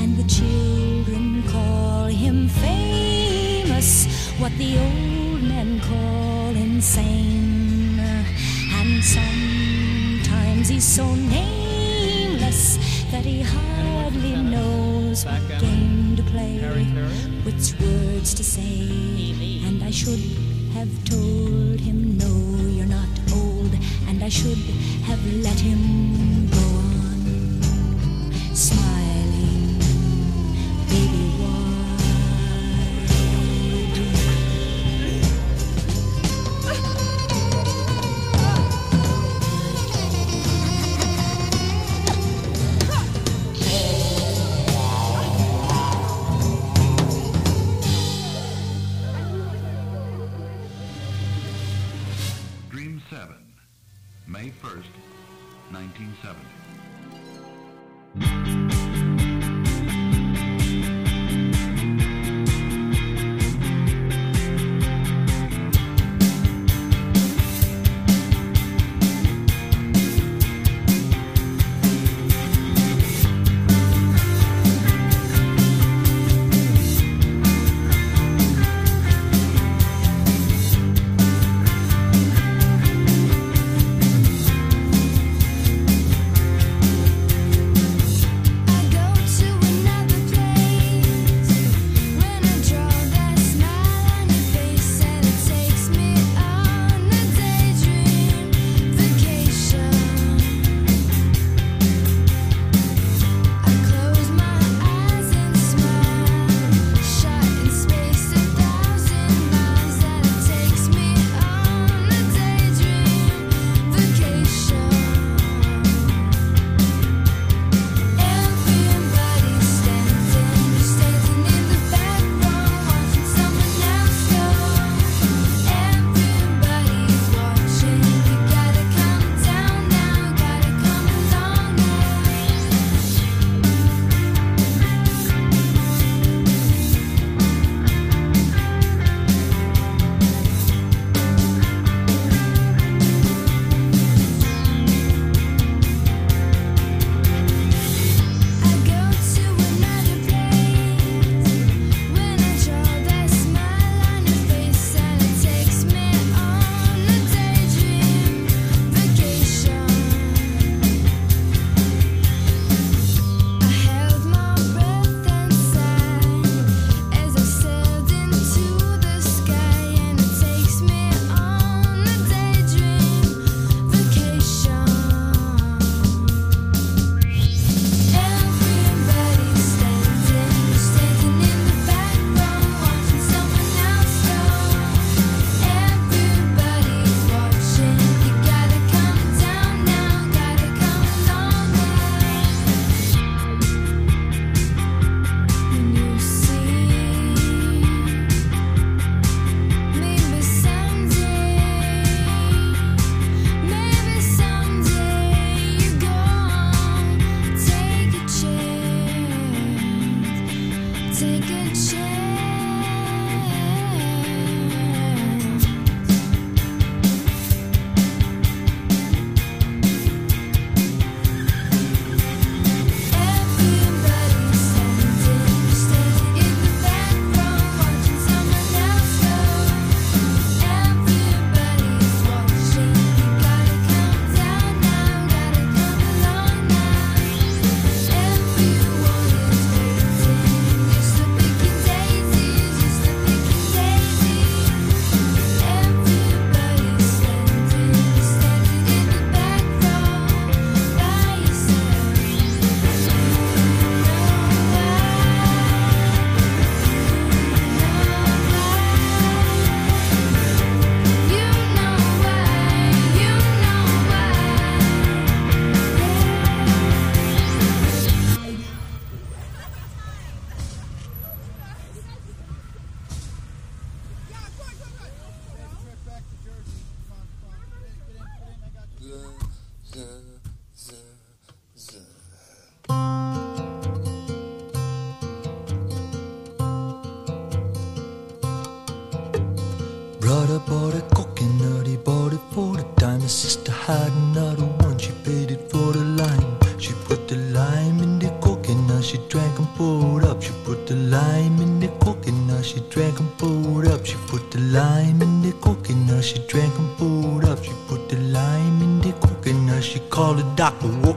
And 0.00 0.16
the 0.16 0.26
children 0.26 1.44
call 1.46 2.06
him 2.06 2.48
famous, 2.48 4.06
what 4.40 4.52
the 4.58 4.78
old 4.78 5.42
men 5.42 5.80
call 5.80 6.50
insane. 6.56 8.00
And 8.78 9.04
sometimes 9.04 10.68
he's 10.68 10.84
so 10.84 11.06
nameless 11.14 12.78
that 13.12 13.24
he 13.24 13.42
hardly 13.42 14.34
knows 14.34 15.24
what 15.24 15.42
game 15.60 16.16
to 16.16 16.22
play, 16.24 16.58
which 17.46 17.78
words 17.78 18.34
to 18.34 18.42
say, 18.42 19.62
and 19.66 19.84
I 19.84 19.90
should 19.92 20.24
have 20.74 20.90
told. 21.04 21.47
I 24.28 24.30
should 24.30 24.58
have 25.08 25.42
let 25.42 25.58
him 25.58 25.97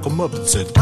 him 0.06 0.20
up 0.20 0.34
and 0.34 0.48
said, 0.48 0.74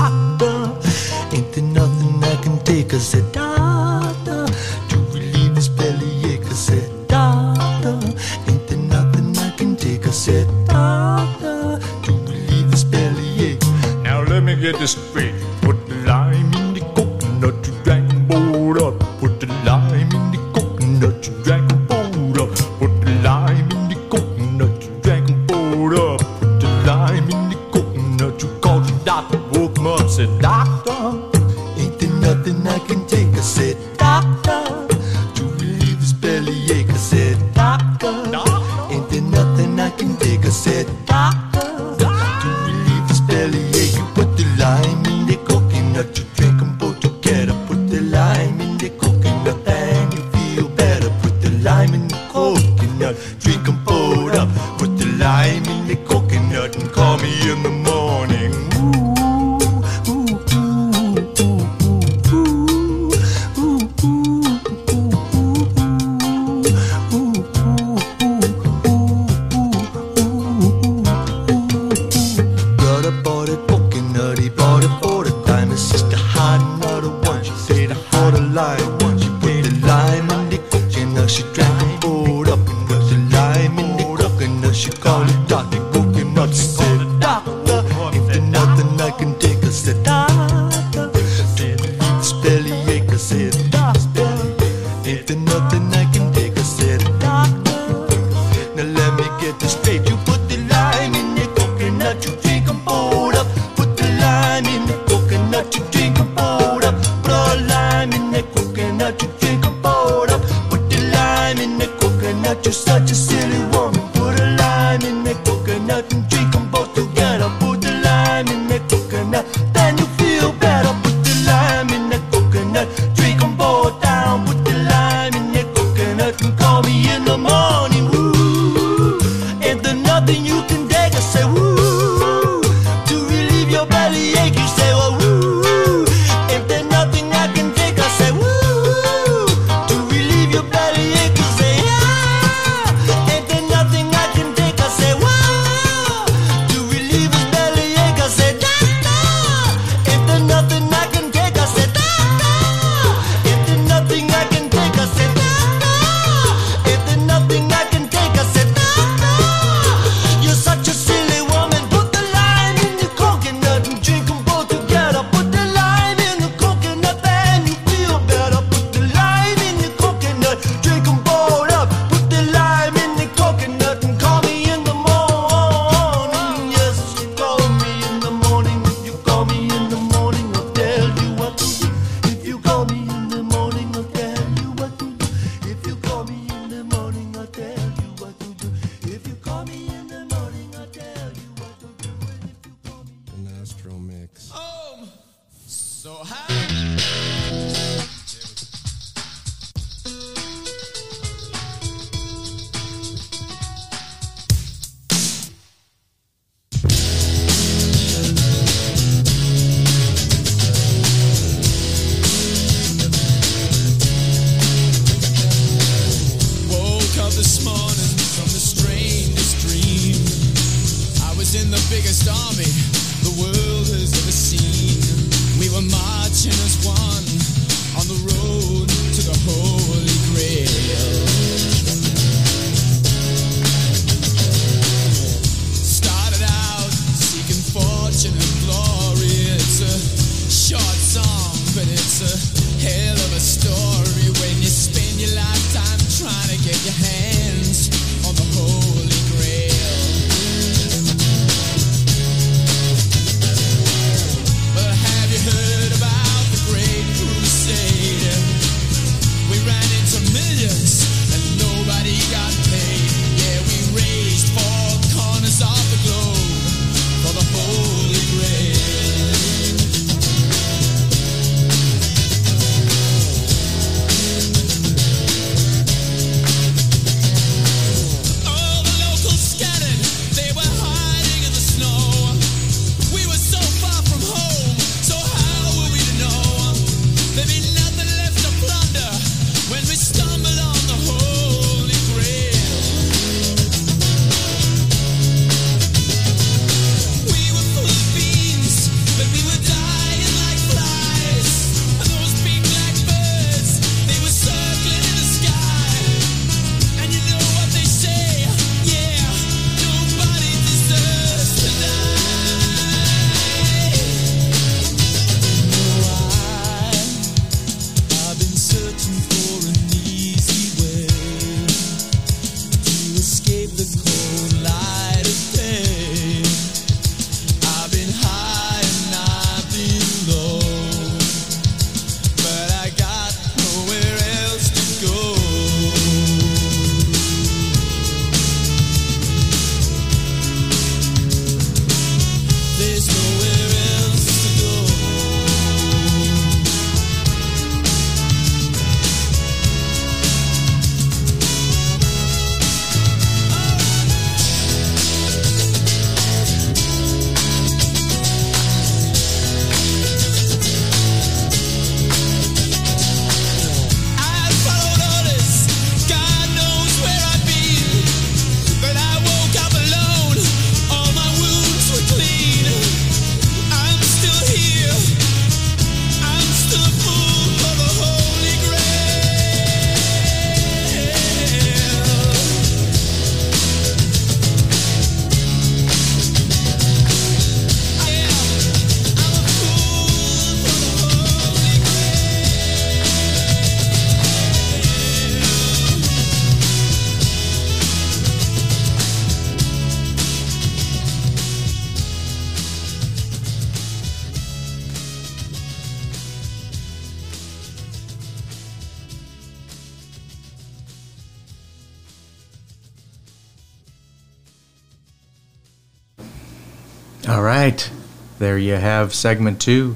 there 418.40 418.58
you 418.58 418.73
have 418.73 419.13
segment 419.13 419.62
two. 419.62 419.96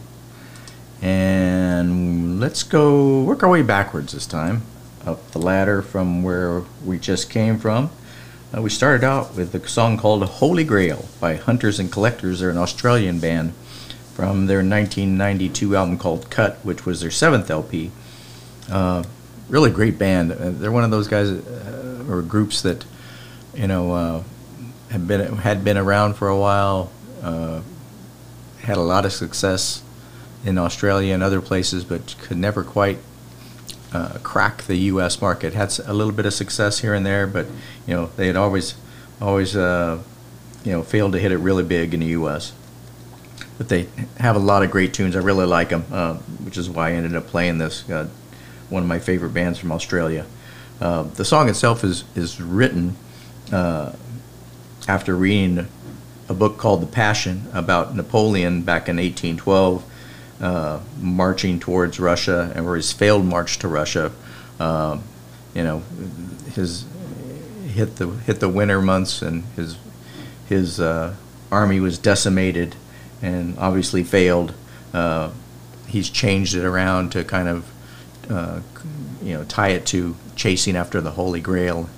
And 1.02 2.40
let's 2.40 2.64
go 2.64 3.24
work 3.24 3.42
our 3.44 3.50
way 3.50 3.62
backwards 3.62 4.14
this 4.14 4.26
time, 4.26 4.62
up 5.06 5.32
the 5.32 5.40
ladder 5.40 5.82
from 5.82 6.24
where 6.24 6.64
we 6.86 7.00
just 7.00 7.30
came 7.30 7.58
from. 7.58 7.90
Uh, 8.56 8.62
we 8.62 8.70
started 8.70 9.04
out 9.04 9.36
with 9.36 9.56
a 9.56 9.68
song 9.68 9.98
called 9.98 10.24
Holy 10.24 10.64
Grail 10.64 11.08
by 11.20 11.36
Hunters 11.36 11.80
and 11.80 11.92
Collectors. 11.92 12.40
They're 12.40 12.52
an 12.52 12.58
Australian 12.58 13.20
band 13.20 13.54
from 14.14 14.46
their 14.46 14.60
1992 14.60 15.76
album 15.76 15.98
called 15.98 16.30
Cut, 16.30 16.58
which 16.64 16.86
was 16.86 17.02
their 17.02 17.12
seventh 17.12 17.50
LP. 17.50 17.92
Uh, 18.70 19.04
really 19.50 19.72
great 19.72 19.98
band. 19.98 20.32
Uh, 20.32 20.52
they're 20.52 20.72
one 20.72 20.84
of 20.84 20.92
those 20.92 21.08
guys 21.08 21.30
uh, 21.30 22.06
or 22.08 22.22
groups 22.22 22.62
that, 22.62 22.86
you 23.56 23.68
know, 23.68 23.92
uh, 23.94 24.24
had 24.92 25.08
been 25.08 25.38
had 25.38 25.64
been 25.64 25.78
around 25.78 26.14
for 26.14 26.28
a 26.28 26.38
while, 26.38 26.92
uh, 27.24 27.62
had 28.64 28.78
a 28.78 28.82
lot 28.82 29.06
of 29.06 29.14
success 29.14 29.84
in 30.46 30.58
Australia 30.58 31.14
and 31.14 31.24
other 31.24 31.42
places, 31.42 31.84
but 31.84 32.16
could 32.22 32.38
never 32.38 32.64
quite 32.64 32.98
uh, 33.94 34.18
crack 34.24 34.64
the 34.64 34.76
U.S. 34.76 35.22
market. 35.22 35.54
Had 35.54 35.78
a 35.86 35.94
little 35.94 36.14
bit 36.14 36.26
of 36.26 36.34
success 36.34 36.80
here 36.80 36.94
and 36.94 37.06
there, 37.06 37.28
but 37.28 37.46
you 37.86 37.94
know 37.94 38.10
they 38.18 38.28
had 38.28 38.36
always 38.36 38.76
always 39.22 39.56
uh, 39.56 40.02
you 40.64 40.72
know 40.72 40.84
failed 40.84 41.14
to 41.14 41.20
hit 41.20 41.32
it 41.32 41.38
really 41.38 41.64
big 41.64 41.94
in 41.94 42.00
the 42.00 42.08
U.S. 42.08 42.54
But 43.58 43.70
they 43.70 43.88
have 44.18 44.36
a 44.36 44.40
lot 44.40 44.64
of 44.64 44.72
great 44.72 44.94
tunes. 44.94 45.16
I 45.16 45.20
really 45.20 45.46
like 45.46 45.70
them, 45.70 45.86
uh, 45.92 46.16
which 46.16 46.58
is 46.58 46.70
why 46.70 46.90
I 46.90 46.92
ended 46.94 47.16
up 47.16 47.28
playing 47.28 47.60
this. 47.60 47.88
Uh, 47.90 48.10
one 48.70 48.82
of 48.82 48.90
my 48.90 49.00
favorite 49.00 49.34
bands 49.34 49.60
from 49.60 49.72
Australia. 49.72 50.26
Uh, 50.82 51.04
the 51.04 51.26
song 51.26 51.50
itself 51.50 51.84
is 51.84 52.04
is 52.16 52.42
written 52.42 52.96
uh, 53.52 53.94
after 54.88 55.16
reading 55.16 55.68
a 56.34 56.36
book 56.36 56.58
called 56.58 56.82
The 56.82 56.88
Passion 56.88 57.44
about 57.54 57.96
Napoleon 57.96 58.64
back 58.64 58.90
in 58.90 58.98
1812, 58.98 59.84
uh, 60.42 60.80
marching 61.00 61.60
towards 61.60 62.00
Russia, 62.00 62.52
and 62.56 62.66
where 62.66 62.76
his 62.76 62.92
failed 62.92 63.24
march 63.24 63.60
to 63.60 63.68
Russia. 63.68 64.12
Uh, 64.60 64.98
you 65.54 65.64
know, 65.64 65.84
his 66.54 66.86
hit 67.68 67.98
the 67.98 68.08
hit 68.08 68.40
the 68.40 68.50
winter 68.50 68.82
months, 68.82 69.22
and 69.22 69.44
his 69.56 69.78
his 70.50 70.80
uh, 70.80 71.16
army 71.52 71.80
was 71.80 72.00
decimated, 72.00 72.76
and 73.22 73.56
obviously 73.60 74.04
failed. 74.04 74.56
Uh, 74.92 75.30
he's 75.88 76.10
changed 76.10 76.56
it 76.56 76.66
around 76.66 77.12
to 77.12 77.24
kind 77.24 77.48
of 77.48 77.72
uh, 78.32 78.60
you 79.22 79.36
know 79.36 79.44
tie 79.44 79.70
it 79.70 79.86
to 79.86 80.16
chasing 80.36 80.76
after 80.76 81.00
the 81.00 81.12
Holy 81.12 81.42
Grail, 81.42 81.90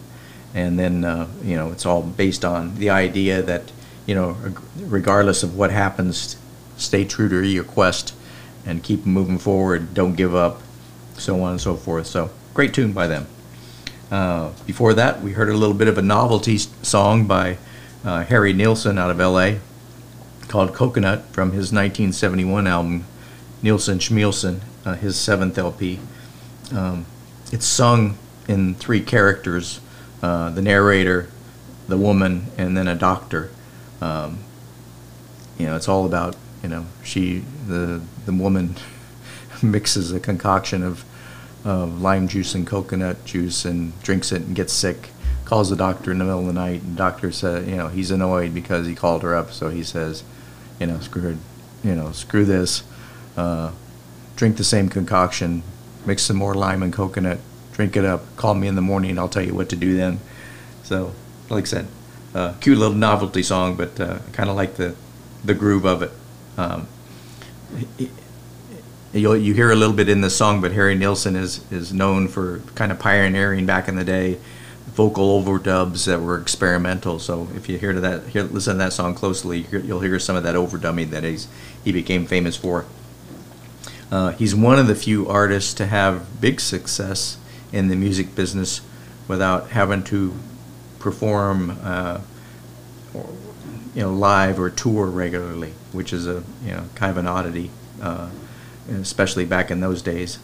and 0.54 0.78
then 0.78 1.06
uh, 1.06 1.28
you 1.42 1.56
know 1.56 1.72
it's 1.72 1.86
all 1.86 2.02
based 2.02 2.44
on 2.44 2.76
the 2.76 2.90
idea 2.90 3.42
that 3.42 3.72
you 4.06 4.16
know 4.16 4.38
regardless 4.78 5.44
of 5.44 5.56
what 5.56 5.72
happens, 5.72 6.38
stay 6.78 7.06
true 7.06 7.30
to 7.30 7.46
your 7.46 7.64
quest 7.64 8.14
and 8.66 8.84
keep 8.84 9.06
moving 9.06 9.38
forward. 9.38 9.94
Don't 9.94 10.16
give 10.16 10.36
up, 10.36 10.62
so 11.14 11.42
on 11.42 11.52
and 11.52 11.62
so 11.62 11.76
forth. 11.76 12.08
So 12.08 12.32
great 12.54 12.74
tune 12.74 12.94
by 12.94 13.08
them. 13.08 13.28
Uh, 14.12 14.52
before 14.66 14.94
that, 14.94 15.22
we 15.22 15.32
heard 15.32 15.50
a 15.50 15.54
little 15.54 15.76
bit 15.76 15.88
of 15.88 15.98
a 15.98 16.02
novelty 16.02 16.58
song 16.58 17.26
by 17.26 17.58
uh, 18.04 18.24
Harry 18.24 18.54
Nilsson 18.54 18.98
out 18.98 19.10
of 19.10 19.20
L.A. 19.20 19.60
called 20.48 20.74
"Coconut" 20.74 21.24
from 21.32 21.50
his 21.50 21.72
1971 21.72 22.68
album 22.68 23.06
Nilsson 23.62 23.98
Schmilsson, 23.98 24.62
uh, 24.86 24.94
his 24.94 25.16
seventh 25.16 25.58
LP. 25.58 26.00
Um, 26.72 27.06
it's 27.52 27.66
sung 27.66 28.18
in 28.48 28.76
three 28.76 29.02
characters: 29.02 29.80
uh, 30.22 30.52
the 30.52 30.62
narrator, 30.62 31.30
the 31.88 31.98
woman, 31.98 32.48
and 32.58 32.78
then 32.78 32.88
a 32.88 32.96
doctor. 32.96 33.50
Um, 34.02 34.40
you 35.58 35.66
know, 35.66 35.76
it's 35.76 35.88
all 35.88 36.06
about 36.06 36.36
you 36.62 36.70
know 36.70 36.86
she 37.04 37.44
the 37.68 38.02
the 38.26 38.34
woman 38.34 38.76
mixes 39.64 40.12
a 40.12 40.20
concoction 40.20 40.84
of 40.84 41.06
of 41.64 42.02
lime 42.02 42.28
juice 42.28 42.54
and 42.54 42.68
coconut 42.68 43.26
juice 43.26 43.66
and 43.66 44.00
drinks 44.04 44.32
it 44.32 44.44
and 44.44 44.56
gets 44.56 44.74
sick. 44.74 45.10
Calls 45.46 45.70
the 45.70 45.76
doctor 45.76 46.12
in 46.12 46.20
the 46.20 46.26
middle 46.26 46.42
of 46.42 46.48
the 46.48 46.54
night, 46.54 46.82
and 46.82 46.96
doctor 46.96 47.32
said, 47.32 47.68
you 47.68 47.76
know, 47.76 47.88
he's 47.88 48.10
annoyed 48.10 48.54
because 48.54 48.88
he 48.88 48.96
called 48.96 49.22
her 49.22 49.36
up, 49.36 49.52
so 49.52 49.70
he 49.70 49.84
says, 49.84 50.24
you 50.80 50.88
know, 50.88 51.00
screw 51.00 51.30
it, 51.32 51.38
you 51.84 51.94
know, 51.94 52.12
screw 52.12 52.46
this. 52.46 52.84
Uh, 53.38 53.72
drink 54.36 54.58
the 54.58 54.64
same 54.64 54.90
concoction, 54.90 55.64
mix 56.06 56.24
some 56.24 56.38
more 56.38 56.56
lime 56.56 56.82
and 56.82 56.92
coconut, 56.92 57.40
drink 57.74 57.96
it 57.96 58.06
up. 58.06 58.24
Call 58.38 58.56
me 58.56 58.68
in 58.68 58.76
the 58.76 58.82
morning, 58.82 59.20
I'll 59.20 59.30
tell 59.30 59.46
you 59.46 59.54
what 59.54 59.70
to 59.70 59.76
do 59.76 59.96
then. 59.96 60.20
So, 60.84 61.14
like 61.50 61.66
I 61.66 61.68
said, 61.68 61.88
uh, 62.36 62.54
cute 62.60 62.78
little 62.78 62.94
novelty 62.94 63.42
song, 63.42 63.76
but 63.76 64.00
uh, 64.00 64.20
kind 64.34 64.50
of 64.50 64.56
like 64.56 64.76
the 64.76 64.96
the 65.44 65.54
groove 65.54 65.86
of 65.86 66.02
it. 66.04 66.12
Um, 66.58 66.88
you 69.14 69.34
you 69.34 69.54
hear 69.54 69.72
a 69.72 69.76
little 69.76 69.96
bit 69.96 70.10
in 70.10 70.22
the 70.22 70.30
song, 70.30 70.60
but 70.62 70.74
Harry 70.74 70.96
Nilsson 70.96 71.36
is 71.36 71.64
is 71.72 71.94
known 71.94 72.28
for 72.28 72.60
kind 72.76 72.92
of 72.92 73.00
pioneering 73.00 73.66
back 73.66 73.88
in 73.88 73.96
the 73.96 74.04
day 74.04 74.38
vocal 74.88 75.42
overdubs 75.42 76.06
that 76.06 76.22
were 76.22 76.40
experimental. 76.40 77.20
So 77.20 77.48
if 77.56 77.68
you 77.68 77.78
hear 77.78 77.92
to 77.92 78.00
that, 78.02 78.28
hear, 78.28 78.44
listen 78.44 78.76
to 78.76 78.78
that 78.80 78.94
song 78.94 79.16
closely, 79.16 79.66
you'll 79.72 80.00
hear 80.00 80.20
some 80.20 80.36
of 80.36 80.44
that 80.44 80.56
overdubbing 80.56 81.10
that 81.10 81.24
he's 81.24 81.48
he 81.84 81.92
became 81.92 82.26
famous 82.26 82.56
for. 82.56 82.86
Uh, 84.12 84.32
he's 84.32 84.54
one 84.54 84.78
of 84.78 84.88
the 84.88 84.96
few 84.96 85.28
artists 85.28 85.74
to 85.76 85.88
have 85.88 86.40
big 86.40 86.60
success 86.60 87.38
in 87.72 87.88
the 87.88 87.96
music 87.96 88.36
business 88.36 88.82
without 89.28 89.72
having 89.72 90.04
to 90.04 90.34
perform, 91.06 91.78
uh, 91.84 92.20
or, 93.14 93.30
you 93.94 94.02
know, 94.02 94.12
live 94.12 94.60
or 94.60 94.72
tour 94.72 95.06
regularly, 95.06 95.72
which 95.92 96.12
is 96.12 96.26
a 96.26 96.44
you 96.64 96.72
know 96.72 96.84
kind 96.96 97.12
of 97.12 97.18
an 97.18 97.28
oddity, 97.28 97.70
uh, 98.02 98.28
especially 98.90 99.46
back 99.46 99.70
in 99.70 99.82
those 99.82 100.02
days. 100.02 100.40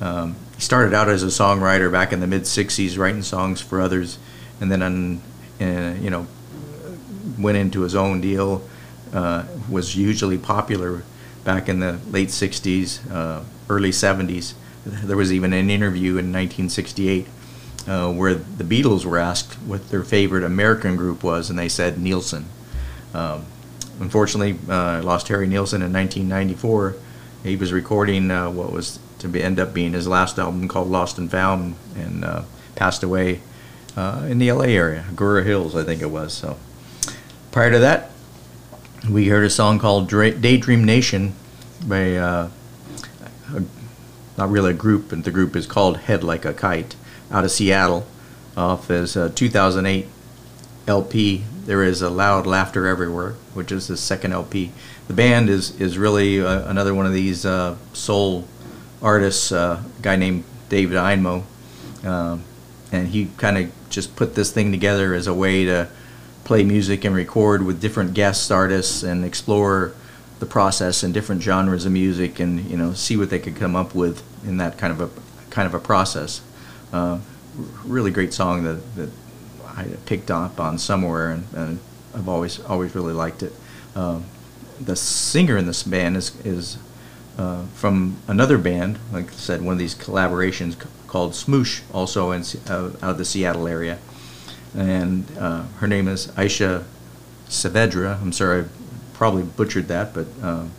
Um, 0.00 0.36
he 0.54 0.60
started 0.60 0.94
out 0.94 1.08
as 1.08 1.24
a 1.24 1.26
songwriter 1.26 1.90
back 1.90 2.12
in 2.12 2.20
the 2.20 2.28
mid 2.28 2.42
'60s, 2.42 2.96
writing 2.96 3.22
songs 3.22 3.60
for 3.60 3.80
others, 3.80 4.18
and 4.60 4.70
then 4.70 4.80
on, 4.80 5.20
uh, 5.60 5.96
you 6.00 6.08
know, 6.08 6.28
went 7.36 7.58
into 7.58 7.80
his 7.80 7.96
own 7.96 8.20
deal. 8.20 8.62
Uh, 9.12 9.44
was 9.68 9.94
hugely 9.94 10.38
popular 10.38 11.02
back 11.42 11.68
in 11.68 11.80
the 11.80 11.98
late 12.10 12.28
'60s, 12.28 13.10
uh, 13.10 13.42
early 13.68 13.90
'70s. 13.90 14.54
There 14.84 15.16
was 15.16 15.32
even 15.32 15.52
an 15.52 15.68
interview 15.68 16.10
in 16.10 16.32
1968 16.32 17.26
uh, 17.86 18.12
where 18.12 18.34
the 18.34 18.64
Beatles 18.64 19.04
were 19.04 19.18
asked 19.18 19.54
what 19.54 19.88
their 19.90 20.02
favorite 20.02 20.44
American 20.44 20.96
group 20.96 21.22
was, 21.22 21.50
and 21.50 21.58
they 21.58 21.68
said 21.68 21.98
Nilsson. 21.98 22.46
Um, 23.14 23.46
unfortunately, 24.00 24.58
uh, 24.68 25.02
lost 25.02 25.28
Harry 25.28 25.46
Nilsson 25.46 25.82
in 25.82 25.92
1994. 25.92 26.96
He 27.44 27.56
was 27.56 27.72
recording 27.72 28.30
uh, 28.30 28.50
what 28.50 28.72
was 28.72 28.98
to 29.20 29.28
be, 29.28 29.42
end 29.42 29.60
up 29.60 29.72
being 29.72 29.92
his 29.92 30.08
last 30.08 30.38
album 30.38 30.68
called 30.68 30.88
Lost 30.88 31.18
and 31.18 31.30
Found, 31.30 31.76
and 31.94 32.24
uh, 32.24 32.42
passed 32.74 33.02
away 33.02 33.40
uh, 33.96 34.26
in 34.28 34.38
the 34.38 34.50
LA 34.52 34.64
area, 34.64 35.04
Agoura 35.10 35.44
Hills, 35.44 35.74
I 35.74 35.84
think 35.84 36.02
it 36.02 36.10
was. 36.10 36.34
So, 36.34 36.58
prior 37.52 37.70
to 37.70 37.78
that, 37.78 38.10
we 39.08 39.28
heard 39.28 39.44
a 39.44 39.50
song 39.50 39.78
called 39.78 40.08
Daydream 40.08 40.84
Nation 40.84 41.34
by 41.86 42.16
uh, 42.16 42.50
a, 43.54 43.62
not 44.36 44.50
really 44.50 44.72
a 44.72 44.74
group, 44.74 45.10
but 45.10 45.24
the 45.24 45.30
group 45.30 45.54
is 45.54 45.66
called 45.66 45.98
Head 45.98 46.24
Like 46.24 46.44
a 46.44 46.52
Kite 46.52 46.96
out 47.30 47.44
of 47.44 47.50
Seattle 47.50 48.06
off 48.56 48.88
his 48.88 49.16
uh, 49.16 49.30
2008 49.34 50.06
LP. 50.86 51.44
There 51.64 51.82
is 51.82 52.00
a 52.00 52.10
loud 52.10 52.46
laughter 52.46 52.86
everywhere, 52.86 53.32
which 53.54 53.72
is 53.72 53.88
his 53.88 54.00
second 54.00 54.32
LP. 54.32 54.72
The 55.08 55.14
band 55.14 55.48
is 55.48 55.78
is 55.80 55.98
really 55.98 56.40
uh, 56.40 56.68
another 56.68 56.94
one 56.94 57.06
of 57.06 57.12
these 57.12 57.44
uh, 57.44 57.76
soul 57.92 58.46
artists. 59.02 59.52
Uh, 59.52 59.82
a 59.98 60.02
guy 60.02 60.16
named 60.16 60.44
David 60.68 60.96
Einmo, 60.96 61.44
um, 62.04 62.42
and 62.92 63.08
he 63.08 63.28
kind 63.36 63.58
of 63.58 63.72
just 63.90 64.16
put 64.16 64.34
this 64.34 64.52
thing 64.52 64.70
together 64.70 65.14
as 65.14 65.26
a 65.26 65.34
way 65.34 65.64
to 65.64 65.88
play 66.44 66.62
music 66.62 67.04
and 67.04 67.14
record 67.14 67.64
with 67.64 67.80
different 67.80 68.14
guest 68.14 68.52
artists 68.52 69.02
and 69.02 69.24
explore 69.24 69.92
the 70.38 70.46
process 70.46 71.02
and 71.02 71.12
different 71.14 71.42
genres 71.42 71.86
of 71.86 71.92
music 71.92 72.38
and 72.38 72.70
you 72.70 72.76
know 72.76 72.92
see 72.92 73.16
what 73.16 73.30
they 73.30 73.38
could 73.38 73.56
come 73.56 73.74
up 73.74 73.94
with 73.94 74.22
in 74.46 74.58
that 74.58 74.76
kind 74.78 74.92
of 74.92 75.00
a 75.00 75.50
kind 75.50 75.66
of 75.66 75.74
a 75.74 75.80
process. 75.80 76.40
Uh, 76.92 77.18
really 77.84 78.10
great 78.10 78.32
song 78.32 78.64
that, 78.64 78.96
that 78.96 79.10
I 79.66 79.84
picked 80.06 80.30
up 80.30 80.60
on 80.60 80.78
somewhere 80.78 81.30
and, 81.30 81.46
and 81.54 81.80
I've 82.14 82.28
always 82.28 82.60
always 82.60 82.94
really 82.94 83.12
liked 83.12 83.42
it. 83.42 83.52
Um, 83.94 84.24
the 84.80 84.96
singer 84.96 85.56
in 85.56 85.66
this 85.66 85.82
band 85.82 86.16
is 86.16 86.34
is 86.44 86.78
uh, 87.38 87.64
from 87.74 88.16
another 88.26 88.56
band, 88.56 88.98
like 89.12 89.30
I 89.30 89.34
said, 89.34 89.60
one 89.60 89.74
of 89.74 89.78
these 89.78 89.94
collaborations 89.94 90.82
c- 90.82 90.88
called 91.06 91.32
Smoosh, 91.32 91.82
also 91.92 92.30
in, 92.30 92.42
uh, 92.68 92.92
out 93.02 93.10
of 93.10 93.18
the 93.18 93.24
Seattle 93.26 93.68
area, 93.68 93.98
and 94.74 95.26
uh, 95.38 95.64
her 95.78 95.86
name 95.86 96.08
is 96.08 96.28
Asya 96.28 96.84
Saavedra. 97.48 98.20
I'm 98.20 98.32
sorry, 98.32 98.62
I 98.62 98.64
probably 99.12 99.42
butchered 99.42 99.88
that, 99.88 100.14
but 100.14 100.26
um, 100.42 100.70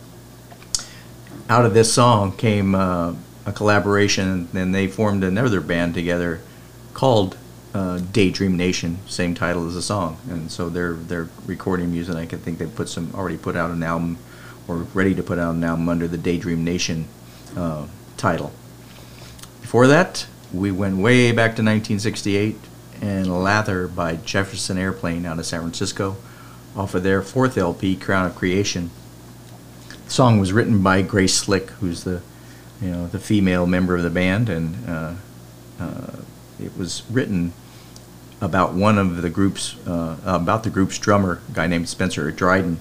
out 1.48 1.64
of 1.64 1.74
this 1.74 1.92
song 1.92 2.36
came 2.36 2.74
uh, 2.74 3.14
a 3.48 3.52
collaboration, 3.52 4.48
and 4.52 4.74
they 4.74 4.86
formed 4.86 5.24
another 5.24 5.60
band 5.62 5.94
together 5.94 6.40
called 6.92 7.36
uh, 7.72 7.98
Daydream 8.12 8.56
Nation, 8.56 8.98
same 9.06 9.34
title 9.34 9.66
as 9.66 9.74
the 9.74 9.82
song, 9.82 10.18
and 10.28 10.50
so 10.50 10.68
they're 10.68 10.94
they're 10.94 11.28
recording 11.46 11.90
music. 11.90 12.14
I 12.14 12.26
can 12.26 12.40
think 12.40 12.58
they 12.58 12.66
put 12.66 12.88
some 12.88 13.10
already 13.14 13.38
put 13.38 13.56
out 13.56 13.70
an 13.70 13.82
album 13.82 14.18
or 14.66 14.78
ready 14.92 15.14
to 15.14 15.22
put 15.22 15.38
out 15.38 15.54
an 15.54 15.64
album 15.64 15.88
under 15.88 16.06
the 16.06 16.18
Daydream 16.18 16.62
Nation 16.62 17.06
uh, 17.56 17.86
title. 18.18 18.52
Before 19.62 19.86
that, 19.86 20.26
we 20.52 20.70
went 20.70 20.98
way 20.98 21.32
back 21.32 21.56
to 21.56 21.62
1968 21.62 22.56
and 23.00 23.42
Lather 23.42 23.88
by 23.88 24.16
Jefferson 24.16 24.76
Airplane 24.76 25.24
out 25.24 25.38
of 25.38 25.46
San 25.46 25.60
Francisco 25.60 26.16
off 26.76 26.94
of 26.94 27.02
their 27.02 27.22
fourth 27.22 27.56
LP, 27.56 27.96
Crown 27.96 28.26
of 28.26 28.34
Creation. 28.34 28.90
The 30.04 30.10
song 30.10 30.38
was 30.38 30.52
written 30.52 30.82
by 30.82 31.02
Grace 31.02 31.34
Slick, 31.34 31.70
who's 31.70 32.04
the 32.04 32.22
you 32.80 32.90
know 32.90 33.06
the 33.06 33.18
female 33.18 33.66
member 33.66 33.96
of 33.96 34.02
the 34.02 34.10
band, 34.10 34.48
and 34.48 34.88
uh, 34.88 35.14
uh, 35.80 36.16
it 36.60 36.76
was 36.76 37.02
written 37.10 37.52
about 38.40 38.72
one 38.72 38.98
of 38.98 39.22
the 39.22 39.30
group's 39.30 39.76
uh, 39.86 40.16
about 40.24 40.62
the 40.62 40.70
group's 40.70 40.98
drummer, 40.98 41.40
a 41.48 41.52
guy 41.52 41.66
named 41.66 41.88
Spencer 41.88 42.30
Dryden, 42.30 42.78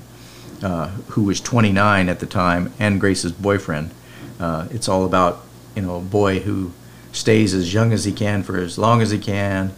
uh, 0.61 0.89
who 1.09 1.23
was 1.23 1.41
29 1.41 2.09
at 2.09 2.19
the 2.19 2.25
time 2.25 2.73
and 2.79 2.99
Grace's 2.99 3.31
boyfriend. 3.31 3.91
Uh, 4.39 4.67
it's 4.71 4.87
all 4.87 5.05
about 5.05 5.43
you 5.75 5.81
know 5.81 5.97
a 5.97 6.01
boy 6.01 6.39
who 6.39 6.71
stays 7.11 7.53
as 7.53 7.73
young 7.73 7.91
as 7.91 8.05
he 8.05 8.11
can 8.11 8.43
for 8.43 8.57
as 8.57 8.77
long 8.77 9.01
as 9.01 9.09
he 9.09 9.17
can, 9.17 9.73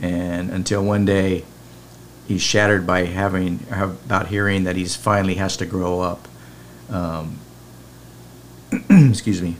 and 0.00 0.50
until 0.50 0.84
one 0.84 1.04
day 1.04 1.44
he's 2.28 2.42
shattered 2.42 2.86
by 2.86 3.06
having 3.06 3.66
about 3.70 4.28
hearing 4.28 4.64
that 4.64 4.76
he's 4.76 4.94
finally 4.94 5.34
has 5.34 5.56
to 5.56 5.66
grow 5.66 6.00
up. 6.00 6.28
Um, 6.90 7.40
excuse 8.90 9.40
me. 9.40 9.56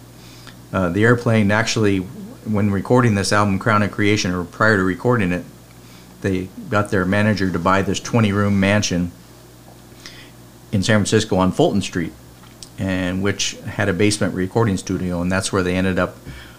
Uh, 0.73 0.91
the 0.91 1.05
airplane 1.05 1.51
actually, 1.51 1.99
when 1.99 2.71
recording 2.71 3.15
this 3.15 3.33
album, 3.33 3.59
Crown 3.59 3.83
of 3.83 3.91
Creation, 3.91 4.33
or 4.33 4.45
prior 4.45 4.77
to 4.77 4.83
recording 4.83 5.33
it, 5.33 5.45
they 6.21 6.49
got 6.69 6.91
their 6.91 7.05
manager 7.05 7.51
to 7.51 7.59
buy 7.59 7.83
this 7.83 8.01
20 8.01 8.33
room 8.33 8.59
mansion 8.61 9.13
in 10.73 10.83
San 10.83 10.99
Francisco 10.99 11.37
on 11.37 11.53
Fulton 11.53 11.81
Street, 11.81 12.13
and 12.79 13.23
which 13.23 13.53
had 13.67 13.89
a 13.89 13.93
basement 13.93 14.35
recording 14.35 14.77
studio, 14.77 15.23
and 15.23 15.33
that's 15.33 15.53
where 15.53 15.63
they 15.63 15.75
ended 15.75 15.99
up 15.99 16.17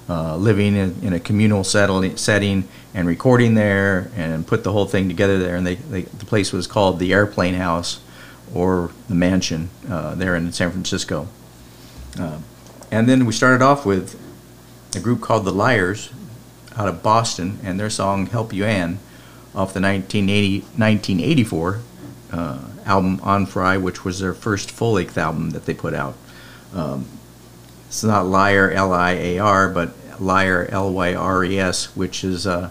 uh, 0.10 0.36
living 0.36 0.76
in, 0.76 0.96
in 1.04 1.14
a 1.14 1.20
communal 1.20 1.64
setting 1.64 2.68
and 2.96 3.08
recording 3.08 3.54
there, 3.54 4.10
and 4.16 4.48
put 4.48 4.64
the 4.64 4.72
whole 4.72 4.88
thing 4.88 5.08
together 5.08 5.38
there. 5.38 5.56
And 5.56 5.68
they, 5.68 5.76
they 5.76 6.02
the 6.02 6.26
place 6.26 6.52
was 6.52 6.66
called 6.66 6.98
the 6.98 7.14
Airplane 7.14 7.54
House, 7.54 8.00
or 8.56 8.90
the 9.08 9.14
Mansion, 9.14 9.70
uh, 9.88 10.16
there 10.16 10.36
in 10.36 10.52
San 10.52 10.72
Francisco. 10.72 11.28
Uh, 12.18 12.40
and 12.92 13.08
then 13.08 13.26
we 13.26 13.34
started 13.34 13.62
off 13.62 13.86
with 13.86 14.20
a 14.96 15.00
group 15.00 15.22
called 15.22 15.46
the 15.46 15.52
Lyres 15.52 16.12
out 16.76 16.88
of 16.88 17.04
Boston 17.04 17.60
and 17.64 17.80
their 17.80 17.90
song 17.90 18.28
Help 18.28 18.54
You 18.54 18.66
Ann 18.66 19.00
off 19.54 19.74
the 19.74 19.82
1980, 19.82 20.62
1984 20.62 21.80
uh, 22.32 22.60
album 22.86 23.20
On 23.22 23.46
Fyre, 23.46 23.80
which 23.80 24.06
was 24.06 24.20
their 24.20 24.34
first 24.34 24.72
full 24.72 24.94
length 24.94 25.18
album 25.18 25.52
that 25.52 25.66
they 25.66 25.74
put 25.74 25.94
out. 25.94 26.16
Um, 26.74 27.06
it's 27.88 28.04
not 28.04 28.26
Liar, 28.26 28.70
L 28.72 28.94
I 28.94 29.12
A 29.12 29.40
R, 29.40 29.70
but 29.70 29.94
Liar, 30.20 30.68
L 30.72 30.92
Y 30.94 31.14
R 31.14 31.44
E 31.44 31.60
S, 31.60 31.96
which 31.96 32.24
is 32.24 32.46
uh, 32.46 32.70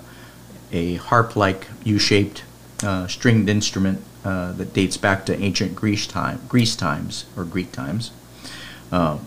a 0.73 0.97
harp 0.97 1.35
like 1.35 1.67
U 1.85 1.99
shaped 1.99 2.45
uh, 2.83 3.07
stringed 3.09 3.49
instrument 3.49 4.03
uh, 4.25 4.53
that 4.53 4.73
dates 4.73 4.97
back 4.97 5.27
to 5.27 5.37
ancient 5.41 5.75
Greece, 5.75 6.07
time, 6.07 6.41
Greece 6.49 6.77
times 6.77 7.25
or 7.37 7.45
Greek 7.45 7.73
times. 7.73 8.13
Uh, 8.93 9.19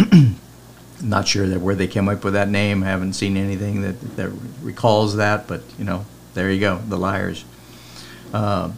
not 1.02 1.28
sure 1.28 1.46
that 1.46 1.60
where 1.60 1.74
they 1.74 1.86
came 1.86 2.08
up 2.08 2.24
with 2.24 2.34
that 2.34 2.48
name. 2.48 2.82
I 2.82 2.86
haven't 2.86 3.14
seen 3.14 3.36
anything 3.36 3.82
that, 3.82 4.16
that 4.16 4.30
recalls 4.62 5.16
that, 5.16 5.46
but 5.46 5.62
you 5.78 5.84
know, 5.84 6.04
there 6.34 6.50
you 6.50 6.60
go, 6.60 6.78
the 6.78 6.96
Lyres. 6.96 7.44
Uh, 8.32 8.72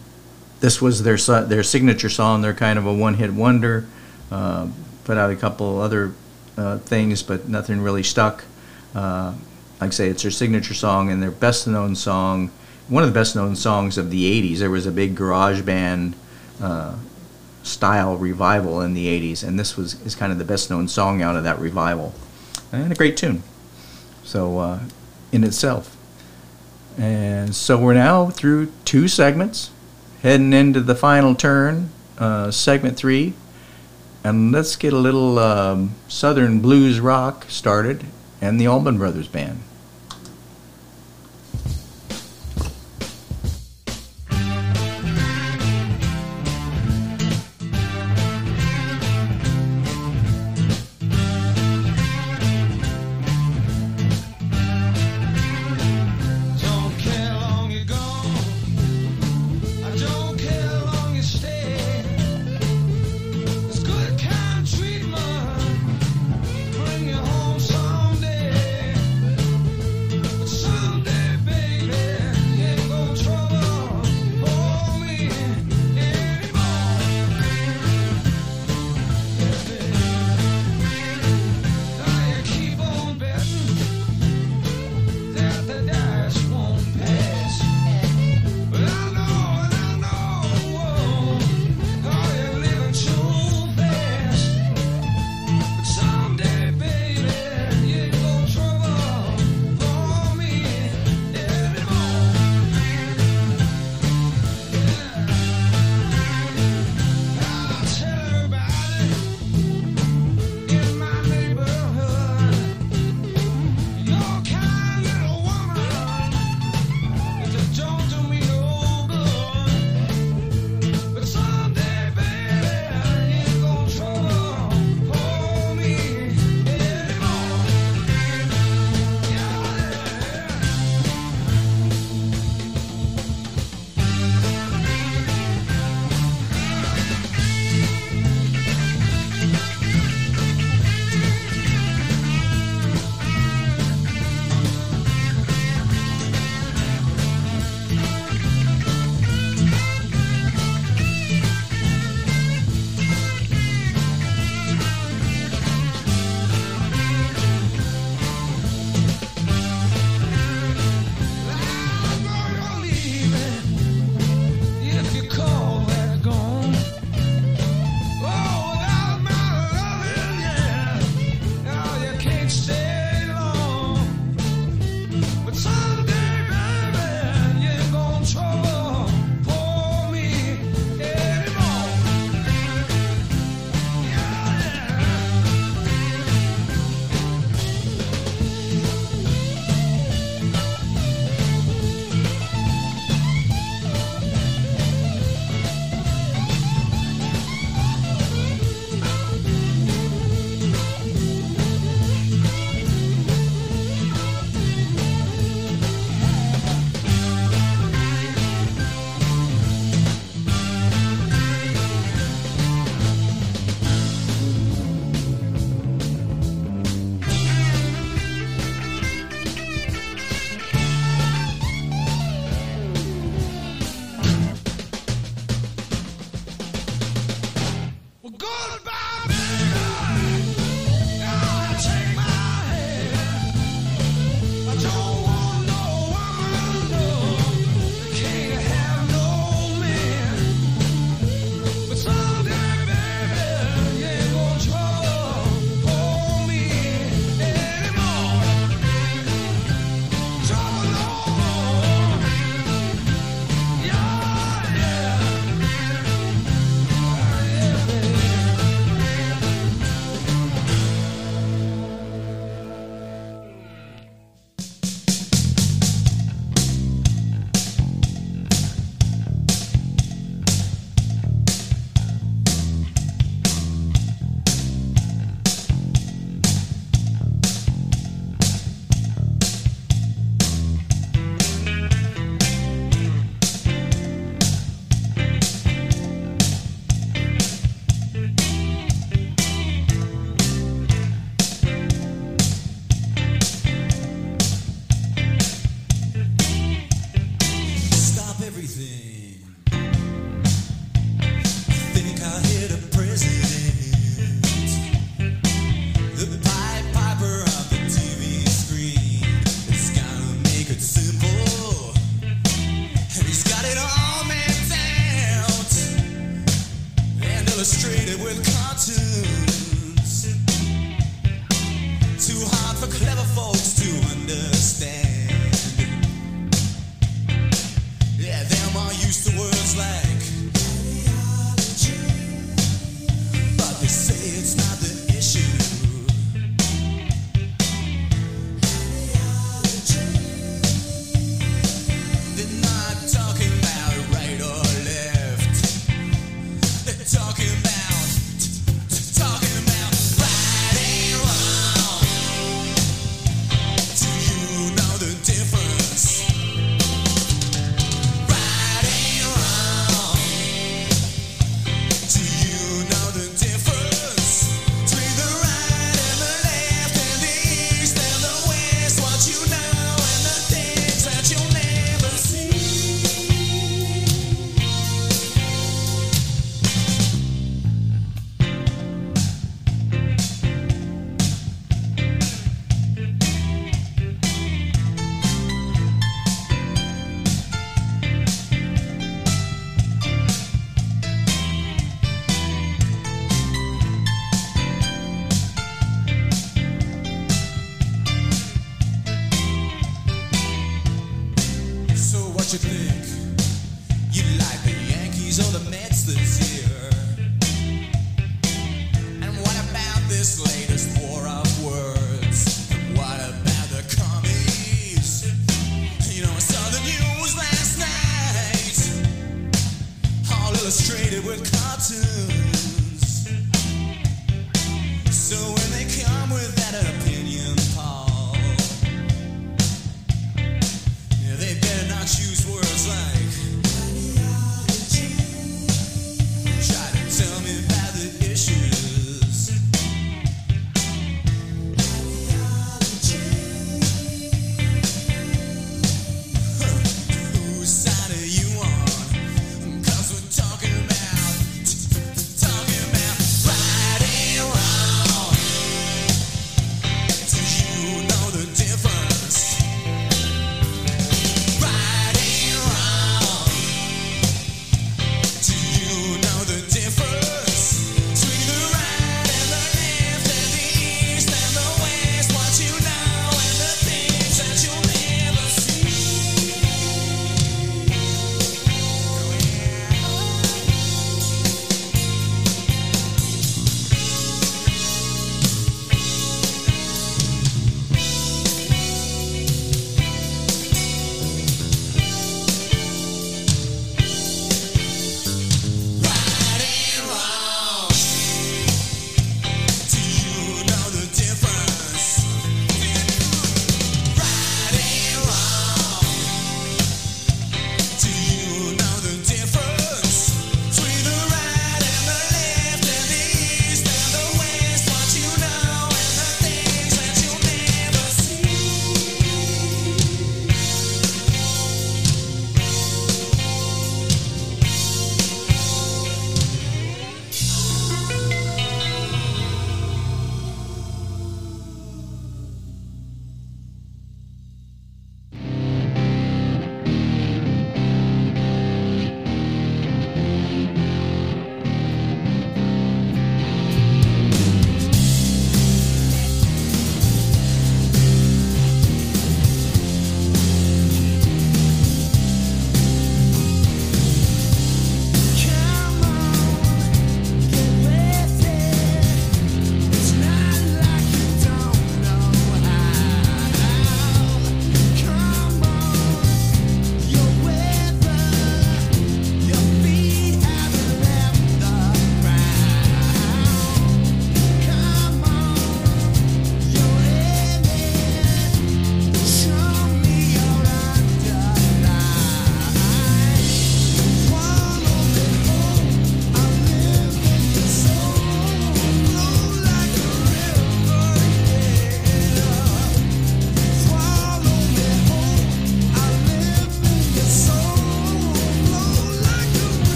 this 0.60 0.80
was 0.80 1.02
their 1.02 1.16
their 1.42 1.62
signature 1.62 2.08
song. 2.08 2.40
They're 2.40 2.54
kind 2.54 2.78
of 2.78 2.86
a 2.86 2.94
one 2.94 3.14
hit 3.14 3.32
wonder. 3.32 3.84
Uh, 4.30 4.68
put 5.04 5.18
out 5.18 5.30
a 5.30 5.36
couple 5.36 5.80
other 5.80 6.12
uh, 6.56 6.78
things, 6.78 7.22
but 7.22 7.48
nothing 7.48 7.80
really 7.80 8.02
stuck. 8.02 8.44
Uh, 8.94 9.34
like 9.80 9.88
I 9.88 9.90
say, 9.90 10.08
it's 10.08 10.22
their 10.22 10.30
signature 10.30 10.74
song 10.74 11.10
and 11.10 11.22
their 11.22 11.32
best 11.32 11.66
known 11.66 11.96
song. 11.96 12.50
One 12.88 13.02
of 13.02 13.08
the 13.08 13.14
best 13.14 13.34
known 13.34 13.56
songs 13.56 13.98
of 13.98 14.10
the 14.10 14.42
80s. 14.42 14.58
There 14.58 14.70
was 14.70 14.86
a 14.86 14.92
big 14.92 15.16
garage 15.16 15.62
band 15.62 16.14
uh, 16.60 16.96
style 17.62 18.16
revival 18.16 18.80
in 18.80 18.94
the 18.94 19.06
80s, 19.06 19.46
and 19.46 19.58
this 19.58 19.76
was 19.76 20.00
is 20.02 20.14
kind 20.14 20.32
of 20.32 20.38
the 20.38 20.44
best 20.44 20.70
known 20.70 20.88
song 20.88 21.22
out 21.22 21.36
of 21.36 21.44
that 21.44 21.58
revival. 21.58 22.14
And 22.72 22.92
a 22.92 22.94
great 22.94 23.16
tune. 23.16 23.42
So, 24.24 24.58
uh, 24.58 24.80
in 25.30 25.44
itself. 25.44 25.96
And 26.98 27.54
so 27.54 27.78
we're 27.78 27.94
now 27.94 28.28
through 28.30 28.70
two 28.84 29.08
segments, 29.08 29.70
heading 30.22 30.52
into 30.52 30.80
the 30.80 30.94
final 30.94 31.34
turn, 31.34 31.90
uh, 32.18 32.50
segment 32.50 32.96
three. 32.96 33.34
And 34.24 34.52
let's 34.52 34.76
get 34.76 34.92
a 34.92 34.98
little 34.98 35.38
um, 35.38 35.94
Southern 36.06 36.60
blues 36.60 37.00
rock 37.00 37.46
started, 37.48 38.04
and 38.40 38.60
the 38.60 38.66
Allman 38.66 38.98
Brothers 38.98 39.26
Band. 39.26 39.60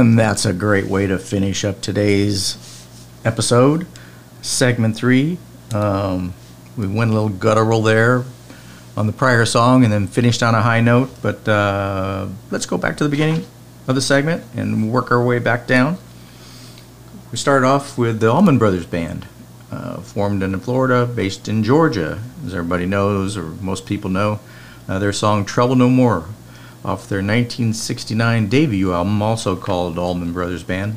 And 0.00 0.18
that's 0.18 0.46
a 0.46 0.54
great 0.54 0.86
way 0.86 1.06
to 1.06 1.18
finish 1.18 1.62
up 1.62 1.82
today's 1.82 2.56
episode, 3.22 3.86
segment 4.40 4.96
three. 4.96 5.36
Um, 5.74 6.32
we 6.74 6.86
went 6.86 7.10
a 7.10 7.12
little 7.12 7.28
guttural 7.28 7.82
there 7.82 8.24
on 8.96 9.06
the 9.06 9.12
prior 9.12 9.44
song 9.44 9.84
and 9.84 9.92
then 9.92 10.06
finished 10.06 10.42
on 10.42 10.54
a 10.54 10.62
high 10.62 10.80
note. 10.80 11.10
But 11.20 11.46
uh, 11.46 12.28
let's 12.50 12.64
go 12.64 12.78
back 12.78 12.96
to 12.96 13.04
the 13.04 13.10
beginning 13.10 13.44
of 13.88 13.94
the 13.94 14.00
segment 14.00 14.42
and 14.56 14.90
work 14.90 15.10
our 15.10 15.22
way 15.22 15.38
back 15.38 15.66
down. 15.66 15.98
We 17.30 17.36
started 17.36 17.66
off 17.66 17.98
with 17.98 18.20
the 18.20 18.32
Allman 18.32 18.56
Brothers 18.56 18.86
Band, 18.86 19.28
uh, 19.70 20.00
formed 20.00 20.42
in 20.42 20.58
Florida, 20.60 21.04
based 21.04 21.46
in 21.46 21.62
Georgia, 21.62 22.22
as 22.46 22.54
everybody 22.54 22.86
knows, 22.86 23.36
or 23.36 23.42
most 23.42 23.84
people 23.84 24.08
know. 24.08 24.40
Uh, 24.88 24.98
their 24.98 25.12
song 25.12 25.44
Trouble 25.44 25.76
No 25.76 25.90
More, 25.90 26.24
off 26.84 27.08
their 27.08 27.18
1969 27.18 28.48
debut 28.48 28.92
album, 28.92 29.20
also 29.20 29.56
called 29.56 29.98
Allman 29.98 30.32
Brothers 30.32 30.62
Band. 30.62 30.96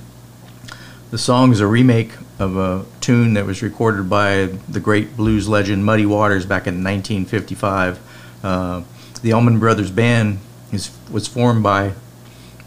The 1.11 1.17
song 1.17 1.51
is 1.51 1.59
a 1.59 1.67
remake 1.67 2.13
of 2.39 2.57
a 2.57 2.85
tune 3.01 3.33
that 3.35 3.45
was 3.45 3.61
recorded 3.61 4.09
by 4.09 4.45
the 4.67 4.79
great 4.79 5.15
blues 5.15 5.47
legend 5.47 5.85
Muddy 5.85 6.05
Waters 6.05 6.45
back 6.45 6.67
in 6.67 6.83
1955. 6.83 7.99
Uh, 8.43 8.83
the 9.21 9.33
Allman 9.33 9.59
Brothers 9.59 9.91
Band 9.91 10.39
is, 10.71 10.91
was 11.11 11.27
formed 11.27 11.63
by 11.63 11.93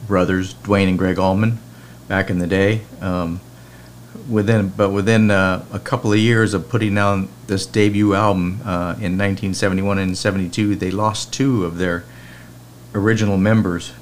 brothers 0.07 0.55
Duane 0.55 0.89
and 0.89 0.99
Gregg 0.99 1.19
Allman 1.19 1.59
back 2.09 2.31
in 2.31 2.39
the 2.39 2.47
day. 2.47 2.83
Um, 3.01 3.41
within, 4.29 4.69
but 4.69 4.91
within 4.91 5.31
uh, 5.31 5.65
a 5.73 5.79
couple 5.79 6.13
of 6.13 6.19
years 6.19 6.55
of 6.55 6.69
putting 6.69 6.97
out 6.99 7.29
this 7.47 7.67
debut 7.67 8.15
album 8.15 8.61
uh, 8.65 8.95
in 8.99 9.19
1971 9.19 9.99
and 9.99 10.17
72, 10.17 10.77
they 10.77 10.91
lost 10.91 11.33
two 11.33 11.65
of 11.65 11.79
their 11.79 12.05
original 12.97 13.37
members, 13.37 13.93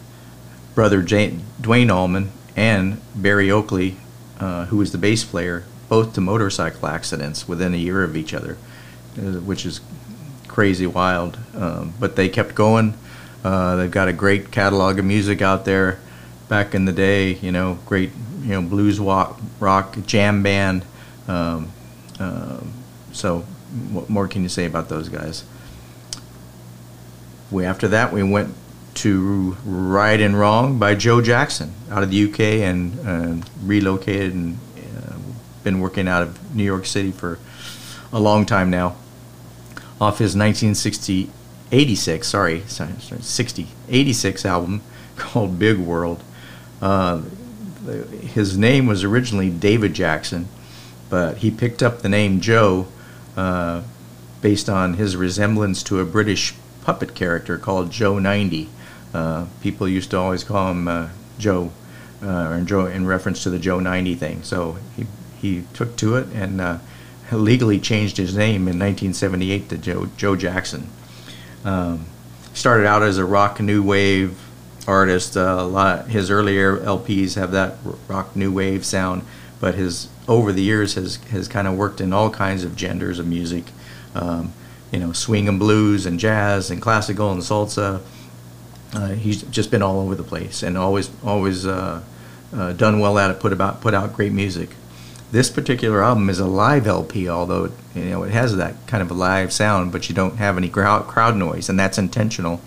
brother 0.75 1.03
Jane, 1.03 1.43
Duane 1.61 1.91
Allman 1.91 2.31
and 2.57 3.01
Berry 3.15 3.51
Oakley, 3.51 3.97
uh, 4.39 4.67
who 4.67 4.79
was 4.79 4.93
the 4.93 4.99
bass 4.99 5.25
player, 5.25 5.65
both 5.89 6.15
to 6.15 6.21
motorcycle 6.21 6.87
accidents 6.87 7.47
within 7.49 7.75
a 7.75 7.77
year 7.77 8.03
of 8.05 8.17
each 8.17 8.33
other, 8.33 8.57
uh, 9.19 9.41
which 9.41 9.67
is 9.67 9.81
crazy 10.49 10.87
wild. 10.87 11.39
Um, 11.55 11.95
but 11.99 12.17
they 12.17 12.29
kept 12.29 12.55
going. 12.55 12.95
Uh, 13.43 13.77
they've 13.77 13.91
got 13.91 14.09
a 14.09 14.13
great 14.13 14.51
catalog 14.51 14.99
of 14.99 15.05
music 15.05 15.43
out 15.43 15.65
there. 15.65 15.99
Back 16.49 16.75
in 16.75 16.85
the 16.85 16.93
day, 16.93 17.35
you 17.35 17.51
know, 17.51 17.79
great, 17.87 18.11
you 18.43 18.51
know, 18.51 18.63
blues 18.63 19.01
rock, 19.01 19.41
rock 19.59 19.97
jam 20.07 20.43
band. 20.43 20.85
Um, 21.27 21.73
um 22.21 22.73
so, 23.13 23.41
what 23.91 24.11
more 24.11 24.29
can 24.29 24.43
you 24.43 24.49
say 24.49 24.67
about 24.67 24.89
those 24.89 25.09
guys? 25.09 25.45
We 27.51 27.65
after 27.65 27.89
that 27.89 28.13
we 28.13 28.23
went 28.23 28.55
to 28.95 29.57
Right 29.65 30.21
and 30.21 30.39
Wrong 30.39 30.79
by 30.79 30.95
Joe 30.95 31.21
Jackson 31.21 31.73
out 31.91 32.03
of 32.03 32.11
the 32.11 32.25
UK 32.25 32.41
and 32.41 33.01
uh, 33.07 33.47
relocated 33.63 34.35
and 34.35 34.59
uh, 34.77 35.17
been 35.63 35.81
working 35.81 36.09
out 36.09 36.23
of 36.23 36.55
New 36.55 36.65
York 36.65 36.87
City 36.87 37.11
for 37.11 37.39
a 38.13 38.21
long 38.21 38.47
time 38.47 38.71
now. 38.71 38.97
Off 40.01 40.19
his 40.19 40.37
1960, 40.37 41.31
86, 41.73 42.27
sorry, 42.27 42.61
sorry, 42.67 42.93
sorry 43.01 43.23
60, 43.23 43.69
86 43.89 44.45
album 44.45 44.83
called 45.17 45.59
Big 45.59 45.79
World. 45.79 46.23
Uh, 46.81 47.23
his 48.23 48.57
name 48.57 48.87
was 48.87 49.05
originally 49.05 49.51
David 49.51 49.95
Jackson, 49.95 50.49
but 51.11 51.39
he 51.39 51.51
picked 51.51 51.83
up 51.83 52.01
the 52.01 52.09
name 52.09 52.41
Joe 52.41 52.87
uh, 53.37 53.83
based 54.41 54.69
on 54.69 54.95
his 54.95 55.17
resemblance 55.17 55.83
to 55.85 56.01
a 56.01 56.05
British 56.05 56.55
puppet 56.83 57.15
character 57.15 57.59
called 57.59 57.91
Joe 57.91 58.19
90. 58.19 58.69
Uh, 59.15 59.47
people 59.63 59.89
used 59.89 60.11
to 60.11 60.19
always 60.19 60.43
call 60.43 60.71
him 60.73 60.89
uh, 60.89 61.09
Joe, 61.39 61.71
uh, 62.23 62.51
or 62.51 62.61
Joe 62.63 62.87
in 62.87 63.07
reference 63.07 63.45
to 63.45 63.51
the 63.51 63.61
Joe 63.61 63.79
90 63.79 64.17
thing. 64.17 64.43
So 64.43 64.77
he, 64.97 65.07
he 65.41 65.65
took 65.73 65.97
to 65.99 66.17
it 66.17 66.27
and 66.35 66.61
uh, 66.61 66.79
legally 67.33 67.79
changed 67.79 68.17
his 68.17 68.37
name 68.37 68.63
in 68.63 68.79
1978 68.79 69.69
to 69.69 69.79
Joe, 69.79 70.09
Joe 70.17 70.37
Jackson. 70.37 70.89
Um, 71.65 72.07
started 72.53 72.87
out 72.87 73.03
as 73.03 73.17
a 73.17 73.25
rock 73.25 73.61
new 73.61 73.83
wave 73.83 74.39
artist. 74.87 75.37
A 75.37 75.63
lot 75.63 76.01
of 76.01 76.07
his 76.09 76.31
earlier 76.31 76.77
LPs 76.79 77.37
have 77.37 77.53
that 77.53 77.77
rock 78.09 78.35
new 78.35 78.53
wave 78.53 78.85
sound, 78.85 79.23
but 79.61 79.75
his 79.75 80.09
over 80.27 80.53
the 80.53 80.63
years 80.63 80.95
has 80.95 81.17
has 81.31 81.49
kind 81.49 81.69
of 81.69 81.77
worked 81.77 82.01
in 82.01 82.13
all 82.13 82.31
kinds 82.31 82.65
of 82.65 82.77
genders 82.77 83.19
of 83.19 83.27
music. 83.27 83.65
Um, 84.15 84.53
you 84.93 85.01
know, 85.01 85.13
swing 85.13 85.49
and 85.49 85.59
blues 85.59 86.07
and 86.07 86.21
jazz 86.21 86.71
and 86.71 86.81
classical 86.81 87.33
and 87.33 87.43
salsa. 87.43 88.01
Uh, 88.95 89.09
he's 89.09 89.43
just 89.43 89.71
been 89.71 89.83
all 89.83 89.99
over 90.01 90.15
the 90.15 90.23
place 90.23 90.63
and 90.63 90.79
always 90.79 91.11
always 91.25 91.67
uh, 91.67 92.01
uh, 92.55 92.73
done 92.75 93.01
well 93.01 93.19
at 93.19 93.31
it. 93.31 93.41
Put 93.41 93.53
about 93.53 93.81
put 93.81 93.95
out 93.95 94.13
great 94.15 94.33
music. 94.33 94.71
This 95.33 95.51
particular 95.51 96.03
album 96.03 96.31
is 96.31 96.39
a 96.39 96.47
live 96.47 96.87
LP, 96.87 97.29
although 97.29 97.73
you 97.95 98.05
know 98.05 98.23
it 98.23 98.31
has 98.31 98.57
that 98.57 98.75
kind 98.87 99.03
of 99.03 99.11
a 99.11 99.15
live 99.15 99.53
sound, 99.53 99.91
but 99.91 100.09
you 100.09 100.15
don't 100.15 100.37
have 100.37 100.57
any 100.57 100.69
crowd 100.69 101.37
noise, 101.37 101.69
and 101.69 101.79
that's 101.79 101.99
intentional. 101.99 102.61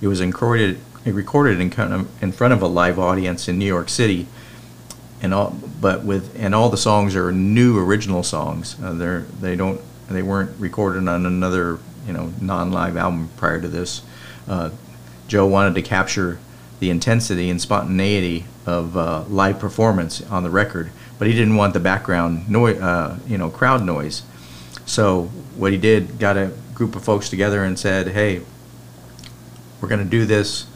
It 0.00 0.06
was 0.06 0.20
recorded 0.20 0.78
recorded 1.04 1.60
in 1.60 1.70
kind 1.70 1.92
of 1.92 2.22
in 2.22 2.30
front 2.30 2.54
of 2.54 2.62
a 2.62 2.68
live 2.68 2.98
audience 2.98 3.48
in 3.48 3.58
New 3.58 3.66
York 3.66 3.88
City, 3.88 4.28
and 5.20 5.34
all 5.34 5.56
but 5.80 6.04
with 6.04 6.38
and 6.40 6.54
all 6.54 6.68
the 6.68 6.76
songs 6.76 7.16
are 7.16 7.32
new 7.32 7.78
original 7.78 8.22
songs. 8.22 8.76
Uh, 8.80 8.92
they're 8.92 9.22
they 9.40 9.56
don't 9.56 9.80
they 10.08 10.22
weren't 10.22 10.56
recorded 10.60 11.08
on 11.08 11.26
another 11.26 11.80
you 12.06 12.12
know 12.12 12.32
non-live 12.40 12.96
album 12.96 13.30
prior 13.36 13.60
to 13.60 13.68
this. 13.68 14.02
Uh, 14.46 14.70
Joe 15.32 15.46
wanted 15.46 15.74
to 15.76 15.80
capture 15.80 16.38
the 16.78 16.90
intensity 16.90 17.48
and 17.48 17.58
spontaneity 17.58 18.44
of 18.66 18.98
uh, 18.98 19.24
live 19.30 19.58
performance 19.58 20.20
on 20.30 20.42
the 20.42 20.50
record, 20.50 20.90
but 21.18 21.26
he 21.26 21.32
didn't 21.32 21.56
want 21.56 21.72
the 21.72 21.80
background 21.80 22.50
noise, 22.50 22.78
uh, 22.78 23.18
you 23.26 23.38
know, 23.38 23.48
crowd 23.48 23.82
noise. 23.82 24.24
So 24.84 25.30
what 25.56 25.72
he 25.72 25.78
did, 25.78 26.18
got 26.18 26.36
a 26.36 26.52
group 26.74 26.96
of 26.96 27.02
folks 27.02 27.30
together 27.30 27.64
and 27.64 27.78
said, 27.78 28.08
"Hey, 28.08 28.42
we're 29.80 29.88
going 29.88 30.04
to 30.04 30.10
do 30.10 30.26
this, 30.26 30.66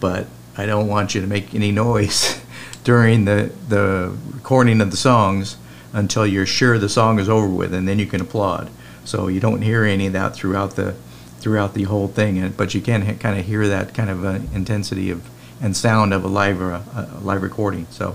but 0.00 0.26
I 0.56 0.64
don't 0.64 0.88
want 0.88 1.14
you 1.14 1.20
to 1.20 1.26
make 1.26 1.54
any 1.54 1.70
noise 1.70 2.40
during 2.84 3.26
the 3.26 3.52
the 3.68 4.16
recording 4.32 4.80
of 4.80 4.90
the 4.90 4.96
songs 4.96 5.58
until 5.92 6.26
you're 6.26 6.46
sure 6.46 6.78
the 6.78 6.88
song 6.88 7.18
is 7.18 7.28
over 7.28 7.48
with, 7.48 7.74
and 7.74 7.86
then 7.86 7.98
you 7.98 8.06
can 8.06 8.22
applaud." 8.22 8.70
So 9.04 9.28
you 9.28 9.40
don't 9.40 9.60
hear 9.60 9.84
any 9.84 10.06
of 10.06 10.14
that 10.14 10.34
throughout 10.34 10.76
the 10.76 10.94
throughout 11.40 11.74
the 11.74 11.84
whole 11.84 12.08
thing, 12.08 12.38
and- 12.38 12.56
but 12.56 12.74
you 12.74 12.80
can 12.80 13.16
kind 13.18 13.38
of 13.38 13.46
hear 13.46 13.66
that 13.68 13.94
kind 13.94 14.10
of 14.10 14.24
uh, 14.24 14.38
intensity 14.54 15.10
of 15.10 15.22
and 15.62 15.76
sound 15.76 16.14
of 16.14 16.24
a 16.24 16.28
live 16.28 16.60
uh, 16.62 16.80
a 16.94 17.20
live 17.22 17.42
recording. 17.42 17.86
So, 17.90 18.14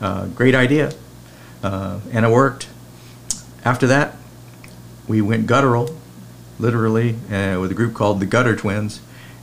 uh, 0.00 0.26
great 0.26 0.54
idea, 0.54 0.92
and 1.62 2.24
it 2.24 2.30
worked. 2.30 2.68
After 3.64 3.86
that, 3.88 4.16
we 5.06 5.20
went 5.20 5.46
guttural, 5.46 5.94
literally, 6.58 7.16
with 7.30 7.70
a 7.70 7.74
group 7.74 7.92
called 7.94 8.20
the 8.20 8.26
Gutter 8.26 8.56
Twins, 8.56 9.00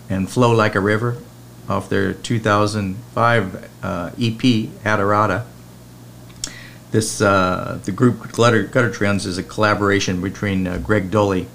and 0.09 0.27
"Flow 0.29 0.51
Like 0.51 0.73
a 0.75 0.79
River," 0.79 1.17
off 1.69 1.89
their 1.89 2.11
2005 2.13 3.69
uh, 3.83 4.09
EP 4.19 4.41
Adorata. 4.83 5.43
This 6.91 7.21
uh, 7.21 7.79
the 7.83 7.91
group 7.91 8.31
Gutter, 8.31 8.63
Gutter 8.63 8.91
Twins 8.91 9.25
is 9.25 9.37
a 9.37 9.43
collaboration 9.43 10.21
between 10.21 10.67
uh, 10.67 10.77
Greg 10.77 11.09
Dulli 11.11 11.45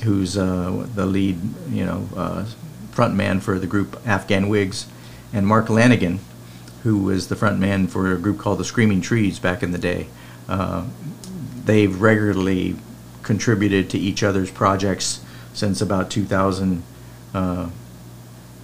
who's 0.00 0.36
uh, 0.36 0.86
the 0.94 1.06
lead, 1.06 1.38
you 1.70 1.84
know, 1.84 2.08
uh, 2.16 2.44
front 2.92 3.14
man 3.14 3.40
for 3.40 3.58
the 3.58 3.66
group 3.66 4.00
Afghan 4.06 4.48
Whigs, 4.48 4.86
and 5.32 5.46
Mark 5.46 5.66
Lanegan, 5.66 6.18
who 6.82 6.98
was 6.98 7.28
the 7.28 7.36
front 7.36 7.58
man 7.58 7.86
for 7.86 8.12
a 8.12 8.18
group 8.18 8.38
called 8.38 8.58
the 8.58 8.64
Screaming 8.64 9.00
Trees 9.00 9.38
back 9.38 9.62
in 9.62 9.72
the 9.72 9.78
day. 9.78 10.08
Uh, 10.48 10.86
they've 11.64 12.00
regularly 12.00 12.76
contributed 13.22 13.90
to 13.90 13.98
each 13.98 14.22
other's 14.22 14.50
projects 14.50 15.20
since 15.52 15.80
about 15.80 16.10
2000, 16.10 16.82
uh, 17.34 17.68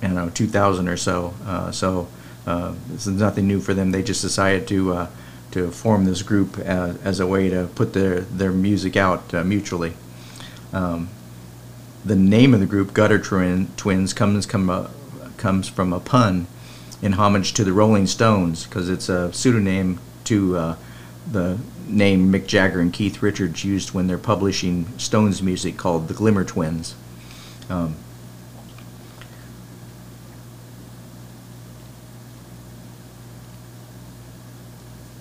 I 0.02 0.06
don't 0.06 0.14
know, 0.14 0.30
2000 0.30 0.88
or 0.88 0.96
so. 0.96 1.34
Uh, 1.44 1.70
so 1.70 2.08
uh, 2.46 2.74
this 2.88 3.06
is 3.06 3.20
nothing 3.20 3.46
new 3.46 3.60
for 3.60 3.74
them. 3.74 3.90
They 3.90 4.02
just 4.02 4.22
decided 4.22 4.66
to 4.68 5.08
to 5.54 5.70
form 5.70 6.04
this 6.04 6.22
group 6.22 6.58
as, 6.58 6.96
as 7.02 7.20
a 7.20 7.26
way 7.28 7.48
to 7.48 7.68
put 7.76 7.92
their 7.92 8.22
their 8.22 8.50
music 8.50 8.96
out 8.96 9.32
uh, 9.32 9.44
mutually. 9.44 9.94
Um, 10.72 11.08
the 12.04 12.16
name 12.16 12.52
of 12.52 12.60
the 12.60 12.66
group, 12.66 12.92
Gutter 12.92 13.18
Twin, 13.18 13.68
Twins, 13.76 14.12
comes 14.12 14.46
come, 14.46 14.68
uh, 14.68 14.88
comes 15.36 15.68
from 15.68 15.92
a 15.92 16.00
pun 16.00 16.46
in 17.00 17.14
homage 17.14 17.52
to 17.54 17.64
the 17.64 17.72
Rolling 17.72 18.06
Stones 18.06 18.64
because 18.64 18.88
it's 18.88 19.08
a 19.08 19.32
pseudonym 19.32 20.00
to 20.24 20.56
uh, 20.56 20.76
the 21.30 21.58
name 21.86 22.32
Mick 22.32 22.46
Jagger 22.46 22.80
and 22.80 22.92
Keith 22.92 23.22
Richards 23.22 23.64
used 23.64 23.92
when 23.92 24.06
they're 24.06 24.18
publishing 24.18 24.86
Stones 24.98 25.42
music 25.42 25.76
called 25.76 26.08
the 26.08 26.14
Glimmer 26.14 26.44
Twins. 26.44 26.94
Um, 27.68 27.96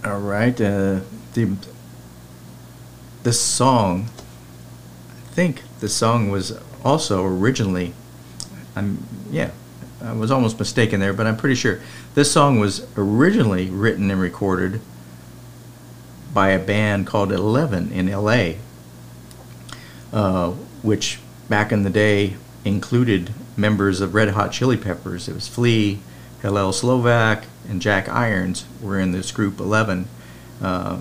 all 0.04 0.20
right, 0.20 0.60
uh, 0.60 1.00
the 1.34 1.56
this 3.24 3.40
song 3.40 4.10
I 5.34 5.36
think 5.36 5.64
the 5.80 5.90
song 5.90 6.30
was 6.30 6.52
also 6.84 7.26
originally, 7.26 7.94
I'm 8.76 9.06
yeah, 9.32 9.52
I 10.02 10.14
was 10.14 10.32
almost 10.32 10.60
mistaken 10.60 11.00
there, 11.00 11.14
but 11.14 11.28
I'm 11.28 11.38
pretty 11.38 11.56
sure 11.56 11.80
this 12.14 12.32
song 12.32 12.60
was 12.60 12.86
originally 12.98 13.70
written 13.70 14.12
and 14.12 14.20
recorded 14.20 14.82
by 16.34 16.50
a 16.50 16.60
band 16.60 17.08
called 17.08 17.32
Eleven 17.32 17.92
in 17.92 18.10
L.A., 18.10 18.58
uh, 20.12 20.52
which 20.82 21.20
back 21.48 21.72
in 21.72 21.84
the 21.84 21.90
day 21.90 22.36
included 22.66 23.32
members 23.56 24.02
of 24.02 24.14
Red 24.14 24.30
Hot 24.30 24.52
Chili 24.52 24.78
Peppers. 24.78 25.28
It 25.28 25.34
was 25.34 25.48
Flea, 25.48 26.00
Hillel 26.42 26.74
Slovak, 26.74 27.46
and 27.70 27.82
Jack 27.82 28.10
Irons 28.10 28.66
were 28.82 29.00
in 29.00 29.12
this 29.12 29.32
group 29.32 29.60
Eleven, 29.60 30.08
uh, 30.62 31.00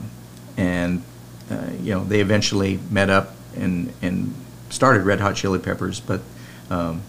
and 0.56 1.02
uh, 1.50 1.70
you 1.80 1.92
know 1.92 2.04
they 2.04 2.20
eventually 2.20 2.78
met 2.90 3.10
up 3.10 3.34
and 3.56 3.92
and 4.00 4.34
started 4.73 5.05
Red 5.05 5.20
Hot 5.20 5.36
Chili 5.36 5.59
Peppers, 5.59 6.01
but 6.01 6.23
um, 6.70 7.03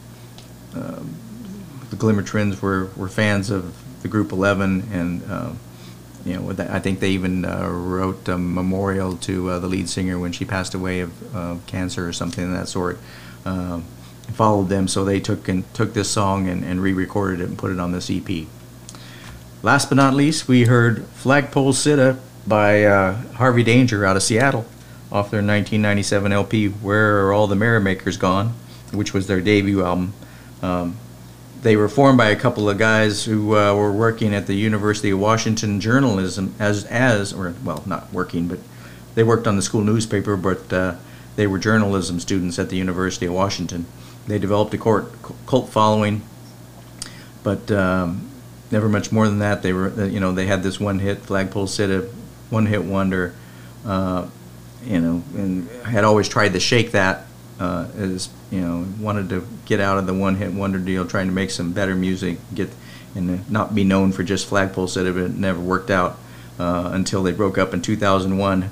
um, 0.76 1.16
the 1.90 1.96
Glimmer 1.96 2.22
Twins 2.22 2.62
were, 2.62 2.90
were 2.98 3.08
fans 3.08 3.50
of 3.50 3.74
the 4.02 4.10
group 4.10 4.32
Eleven, 4.32 4.88
and 4.92 5.32
um, 5.32 5.60
you 6.26 6.38
know 6.38 6.54
I 6.70 6.80
think 6.80 7.00
they 7.00 7.12
even 7.12 7.46
uh, 7.46 7.70
wrote 7.70 8.28
a 8.28 8.38
memorial 8.38 9.16
to 9.18 9.50
uh, 9.52 9.60
the 9.60 9.68
lead 9.68 9.90
singer 9.90 10.20
when 10.20 10.34
she 10.34 10.44
passed 10.46 10.74
away 10.74 11.00
of 11.00 11.36
uh, 11.36 11.58
cancer 11.66 12.08
or 12.08 12.14
something 12.14 12.44
of 12.44 12.52
that 12.52 12.68
sort. 12.68 13.00
Um, 13.46 13.86
followed 14.34 14.70
them, 14.70 14.88
so 14.88 15.06
they 15.06 15.20
took 15.20 15.48
and 15.48 15.72
took 15.74 15.94
this 15.94 16.10
song 16.10 16.48
and, 16.48 16.64
and 16.64 16.82
re-recorded 16.82 17.42
it 17.42 17.50
and 17.50 17.58
put 17.58 17.72
it 17.72 17.80
on 17.80 17.92
this 17.92 18.10
EP. 18.10 18.48
Last 19.62 19.90
but 19.90 19.96
not 19.96 20.14
least, 20.14 20.48
we 20.48 20.66
heard 20.66 21.06
Flagpole 21.08 21.74
Sitta 21.74 22.20
by 22.46 22.84
uh, 22.84 23.16
Harvey 23.34 23.64
Danger 23.64 24.06
out 24.06 24.18
of 24.18 24.24
Seattle 24.24 24.66
off 25.14 25.30
their 25.30 25.38
1997 25.38 26.32
LP, 26.32 26.68
Where 26.70 27.28
Are 27.28 27.34
All 27.34 27.46
the 27.46 27.56
Merrymakers 27.56 28.18
Gone, 28.18 28.56
which 28.92 29.14
was 29.14 29.28
their 29.28 29.42
debut 29.42 29.86
album. 29.86 30.14
Um, 30.64 30.98
they 31.62 31.76
were 31.76 31.88
formed 31.88 32.18
by 32.18 32.30
a 32.30 32.36
couple 32.36 32.68
of 32.68 32.80
guys 32.80 33.24
who 33.24 33.56
uh, 33.56 33.76
were 33.76 33.92
working 33.92 34.34
at 34.34 34.48
the 34.48 34.56
University 34.56 35.12
of 35.12 35.20
Washington 35.20 35.80
journalism 35.80 36.56
as, 36.58 36.86
as 36.86 37.32
or 37.32 37.54
well, 37.64 37.84
not 37.86 38.12
working, 38.12 38.48
but 38.48 38.58
they 39.14 39.24
worked 39.24 39.46
on 39.46 39.56
the 39.56 39.62
school 39.62 39.82
newspaper, 39.82 40.36
but 40.36 40.74
uh, 40.74 40.96
they 41.36 41.46
were 41.46 41.60
journalism 41.60 42.20
students 42.20 42.58
at 42.58 42.70
the 42.70 42.76
University 42.76 43.28
of 43.28 43.34
Washington. 43.34 43.86
They 44.26 44.40
developed 44.40 44.74
a 44.74 44.80
court, 44.80 45.12
cult 45.46 45.70
following, 45.70 46.24
but 47.44 47.70
um, 47.70 48.32
never 48.72 48.90
much 48.90 49.12
more 49.12 49.28
than 49.28 49.40
that. 49.40 49.62
They 49.62 49.74
were, 49.74 50.06
you 50.06 50.20
know, 50.20 50.32
they 50.32 50.48
had 50.48 50.64
this 50.64 50.80
one 50.80 50.98
hit, 50.98 51.20
Flagpole 51.20 51.68
Sitta, 51.68 52.10
one 52.50 52.66
hit 52.66 52.84
wonder, 52.84 53.36
uh, 53.86 54.28
you 54.84 55.00
know, 55.00 55.24
and 55.36 55.70
had 55.86 56.04
always 56.04 56.28
tried 56.28 56.54
to 56.54 56.60
shake 56.60 56.92
that 56.92 57.26
uh, 57.60 57.88
as, 57.98 58.30
you 58.52 58.62
know, 58.62 58.86
wanted 59.00 59.30
to 59.30 59.48
get 59.66 59.80
out 59.80 59.98
of 59.98 60.06
the 60.06 60.14
one 60.14 60.36
hit 60.36 60.52
wonder 60.54 60.80
deal, 60.80 61.06
trying 61.06 61.28
to 61.28 61.34
make 61.34 61.52
some 61.52 61.72
better 61.72 61.96
music, 61.96 62.38
get 62.54 62.70
and 63.16 63.50
not 63.50 63.76
be 63.76 63.84
known 63.84 64.12
for 64.12 64.24
just 64.24 64.48
Flagpole 64.48 64.88
Sitta, 64.88 65.14
but 65.14 65.24
it 65.24 65.36
never 65.36 65.60
worked 65.60 65.92
out 65.92 66.18
uh, 66.60 66.90
until 66.94 67.22
they 67.22 67.32
broke 67.32 67.58
up 67.58 67.74
in 67.74 67.82
2001. 67.82 68.70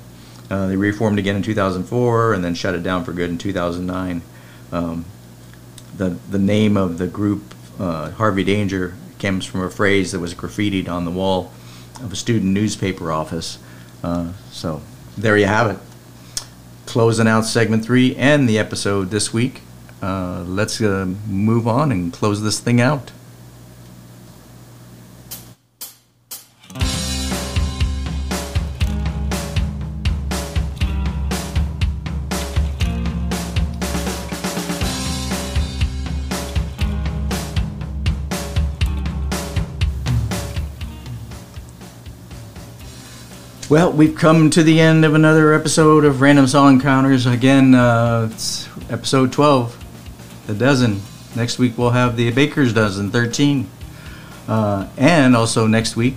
Uh, 0.50 0.66
they 0.66 0.76
reformed 0.76 1.18
again 1.18 1.36
in 1.36 1.42
2004 1.42 2.34
and 2.34 2.44
then 2.44 2.54
shut 2.54 2.74
it 2.74 2.82
down 2.82 3.04
for 3.04 3.12
good 3.12 3.30
in 3.30 3.38
2009. 3.38 4.20
Um, 4.72 5.04
the 5.96 6.16
the 6.30 6.38
name 6.38 6.76
of 6.76 6.98
the 6.98 7.06
group 7.06 7.54
uh, 7.78 8.10
Harvey 8.12 8.44
Danger 8.44 8.94
comes 9.18 9.46
from 9.46 9.62
a 9.62 9.70
phrase 9.70 10.12
that 10.12 10.18
was 10.18 10.34
graffitied 10.34 10.88
on 10.88 11.04
the 11.04 11.10
wall 11.10 11.52
of 12.02 12.12
a 12.12 12.16
student 12.16 12.52
newspaper 12.52 13.12
office. 13.12 13.58
Uh, 14.02 14.32
so 14.50 14.82
there 15.16 15.36
you 15.36 15.46
have 15.46 15.70
it. 15.70 15.78
Closing 16.92 17.26
out 17.26 17.46
segment 17.46 17.82
three 17.82 18.14
and 18.16 18.46
the 18.46 18.58
episode 18.58 19.08
this 19.08 19.32
week. 19.32 19.62
Uh, 20.02 20.44
let's 20.46 20.78
uh, 20.78 21.06
move 21.26 21.66
on 21.66 21.90
and 21.90 22.12
close 22.12 22.42
this 22.42 22.60
thing 22.60 22.82
out. 22.82 23.12
Well, 43.72 43.90
we've 43.90 44.14
come 44.14 44.50
to 44.50 44.62
the 44.62 44.80
end 44.80 45.02
of 45.02 45.14
another 45.14 45.54
episode 45.54 46.04
of 46.04 46.20
Random 46.20 46.46
Song 46.46 46.74
Encounters. 46.74 47.24
Again, 47.24 47.74
uh, 47.74 48.28
it's 48.30 48.68
episode 48.90 49.32
12, 49.32 50.44
the 50.46 50.52
dozen. 50.52 51.00
Next 51.34 51.58
week 51.58 51.78
we'll 51.78 51.88
have 51.88 52.14
the 52.18 52.30
Baker's 52.32 52.74
Dozen, 52.74 53.10
13. 53.10 53.70
Uh, 54.46 54.88
and 54.98 55.34
also 55.34 55.66
next 55.66 55.96
week, 55.96 56.16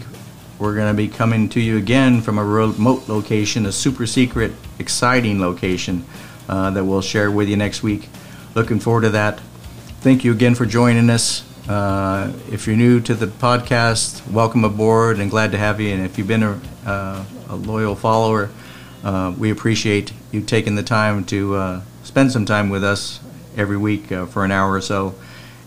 we're 0.59 0.75
going 0.75 0.93
to 0.93 0.97
be 0.97 1.07
coming 1.07 1.47
to 1.47 1.61
you 1.61 1.77
again 1.77 2.21
from 2.21 2.39
a 2.39 2.43
remote 2.43 3.07
location, 3.07 3.65
a 3.65 3.71
super 3.71 4.05
secret, 4.05 4.51
exciting 4.77 5.39
location 5.39 6.03
uh, 6.49 6.71
that 6.71 6.83
we'll 6.83 7.01
share 7.01 7.31
with 7.31 7.47
you 7.47 7.55
next 7.55 7.81
week. 7.81 8.09
Looking 8.53 8.81
forward 8.81 9.03
to 9.03 9.09
that. 9.11 9.39
Thank 10.01 10.25
you 10.25 10.33
again 10.33 10.55
for 10.55 10.65
joining 10.65 11.09
us. 11.09 11.45
Uh, 11.67 12.31
if 12.51 12.67
you're 12.67 12.75
new 12.75 12.99
to 13.01 13.15
the 13.15 13.25
podcast, 13.25 14.29
welcome 14.31 14.63
aboard 14.63 15.19
and 15.19 15.31
glad 15.31 15.51
to 15.51 15.57
have 15.57 15.81
you. 15.81 15.91
And 15.91 16.05
if 16.05 16.15
you've 16.15 16.27
been 16.27 16.43
a, 16.43 16.61
uh, 16.85 17.25
a 17.49 17.55
loyal 17.55 17.95
follower, 17.95 18.51
uh, 19.03 19.33
we 19.35 19.49
appreciate 19.49 20.13
you 20.31 20.41
taking 20.41 20.75
the 20.75 20.83
time 20.83 21.25
to 21.25 21.55
uh, 21.55 21.81
spend 22.03 22.31
some 22.31 22.45
time 22.45 22.69
with 22.69 22.83
us 22.83 23.19
every 23.57 23.77
week 23.77 24.11
uh, 24.11 24.27
for 24.27 24.45
an 24.45 24.51
hour 24.51 24.73
or 24.73 24.81
so. 24.81 25.15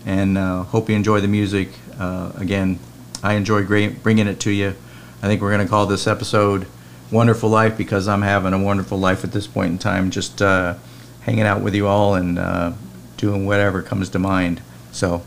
And 0.05 0.37
uh, 0.37 0.63
hope 0.63 0.89
you 0.89 0.95
enjoy 0.95 1.19
the 1.19 1.27
music. 1.27 1.67
Again, 1.99 2.79
I 3.21 3.33
enjoy 3.33 3.65
bringing 3.65 4.27
it 4.27 4.39
to 4.41 4.51
you. 4.51 4.75
I 5.21 5.27
think 5.27 5.41
we're 5.41 5.51
going 5.51 5.65
to 5.65 5.69
call 5.69 5.85
this 5.85 6.07
episode 6.07 6.65
Wonderful 7.11 7.49
Life 7.49 7.77
because 7.77 8.07
I'm 8.07 8.21
having 8.21 8.53
a 8.53 8.63
wonderful 8.63 8.97
life 8.97 9.25
at 9.25 9.33
this 9.33 9.47
point 9.47 9.73
in 9.73 9.77
time, 9.77 10.11
just 10.11 10.39
hanging 10.39 11.41
out 11.41 11.61
with 11.61 11.75
you 11.75 11.87
all 11.87 12.15
and 12.15 12.77
doing 13.17 13.45
whatever 13.45 13.81
comes 13.81 14.07
to 14.09 14.19
mind. 14.19 14.61
So 14.93 15.23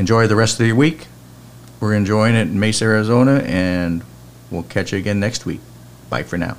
enjoy 0.00 0.26
the 0.26 0.34
rest 0.34 0.58
of 0.58 0.66
your 0.66 0.76
week. 0.76 1.06
We're 1.78 1.94
enjoying 1.94 2.34
it 2.34 2.48
in 2.48 2.58
Mesa, 2.58 2.86
Arizona, 2.86 3.42
and 3.44 4.02
we'll 4.50 4.64
catch 4.64 4.92
you 4.92 4.98
again 4.98 5.20
next 5.20 5.46
week. 5.46 5.60
Bye 6.08 6.22
for 6.22 6.38
now. 6.38 6.56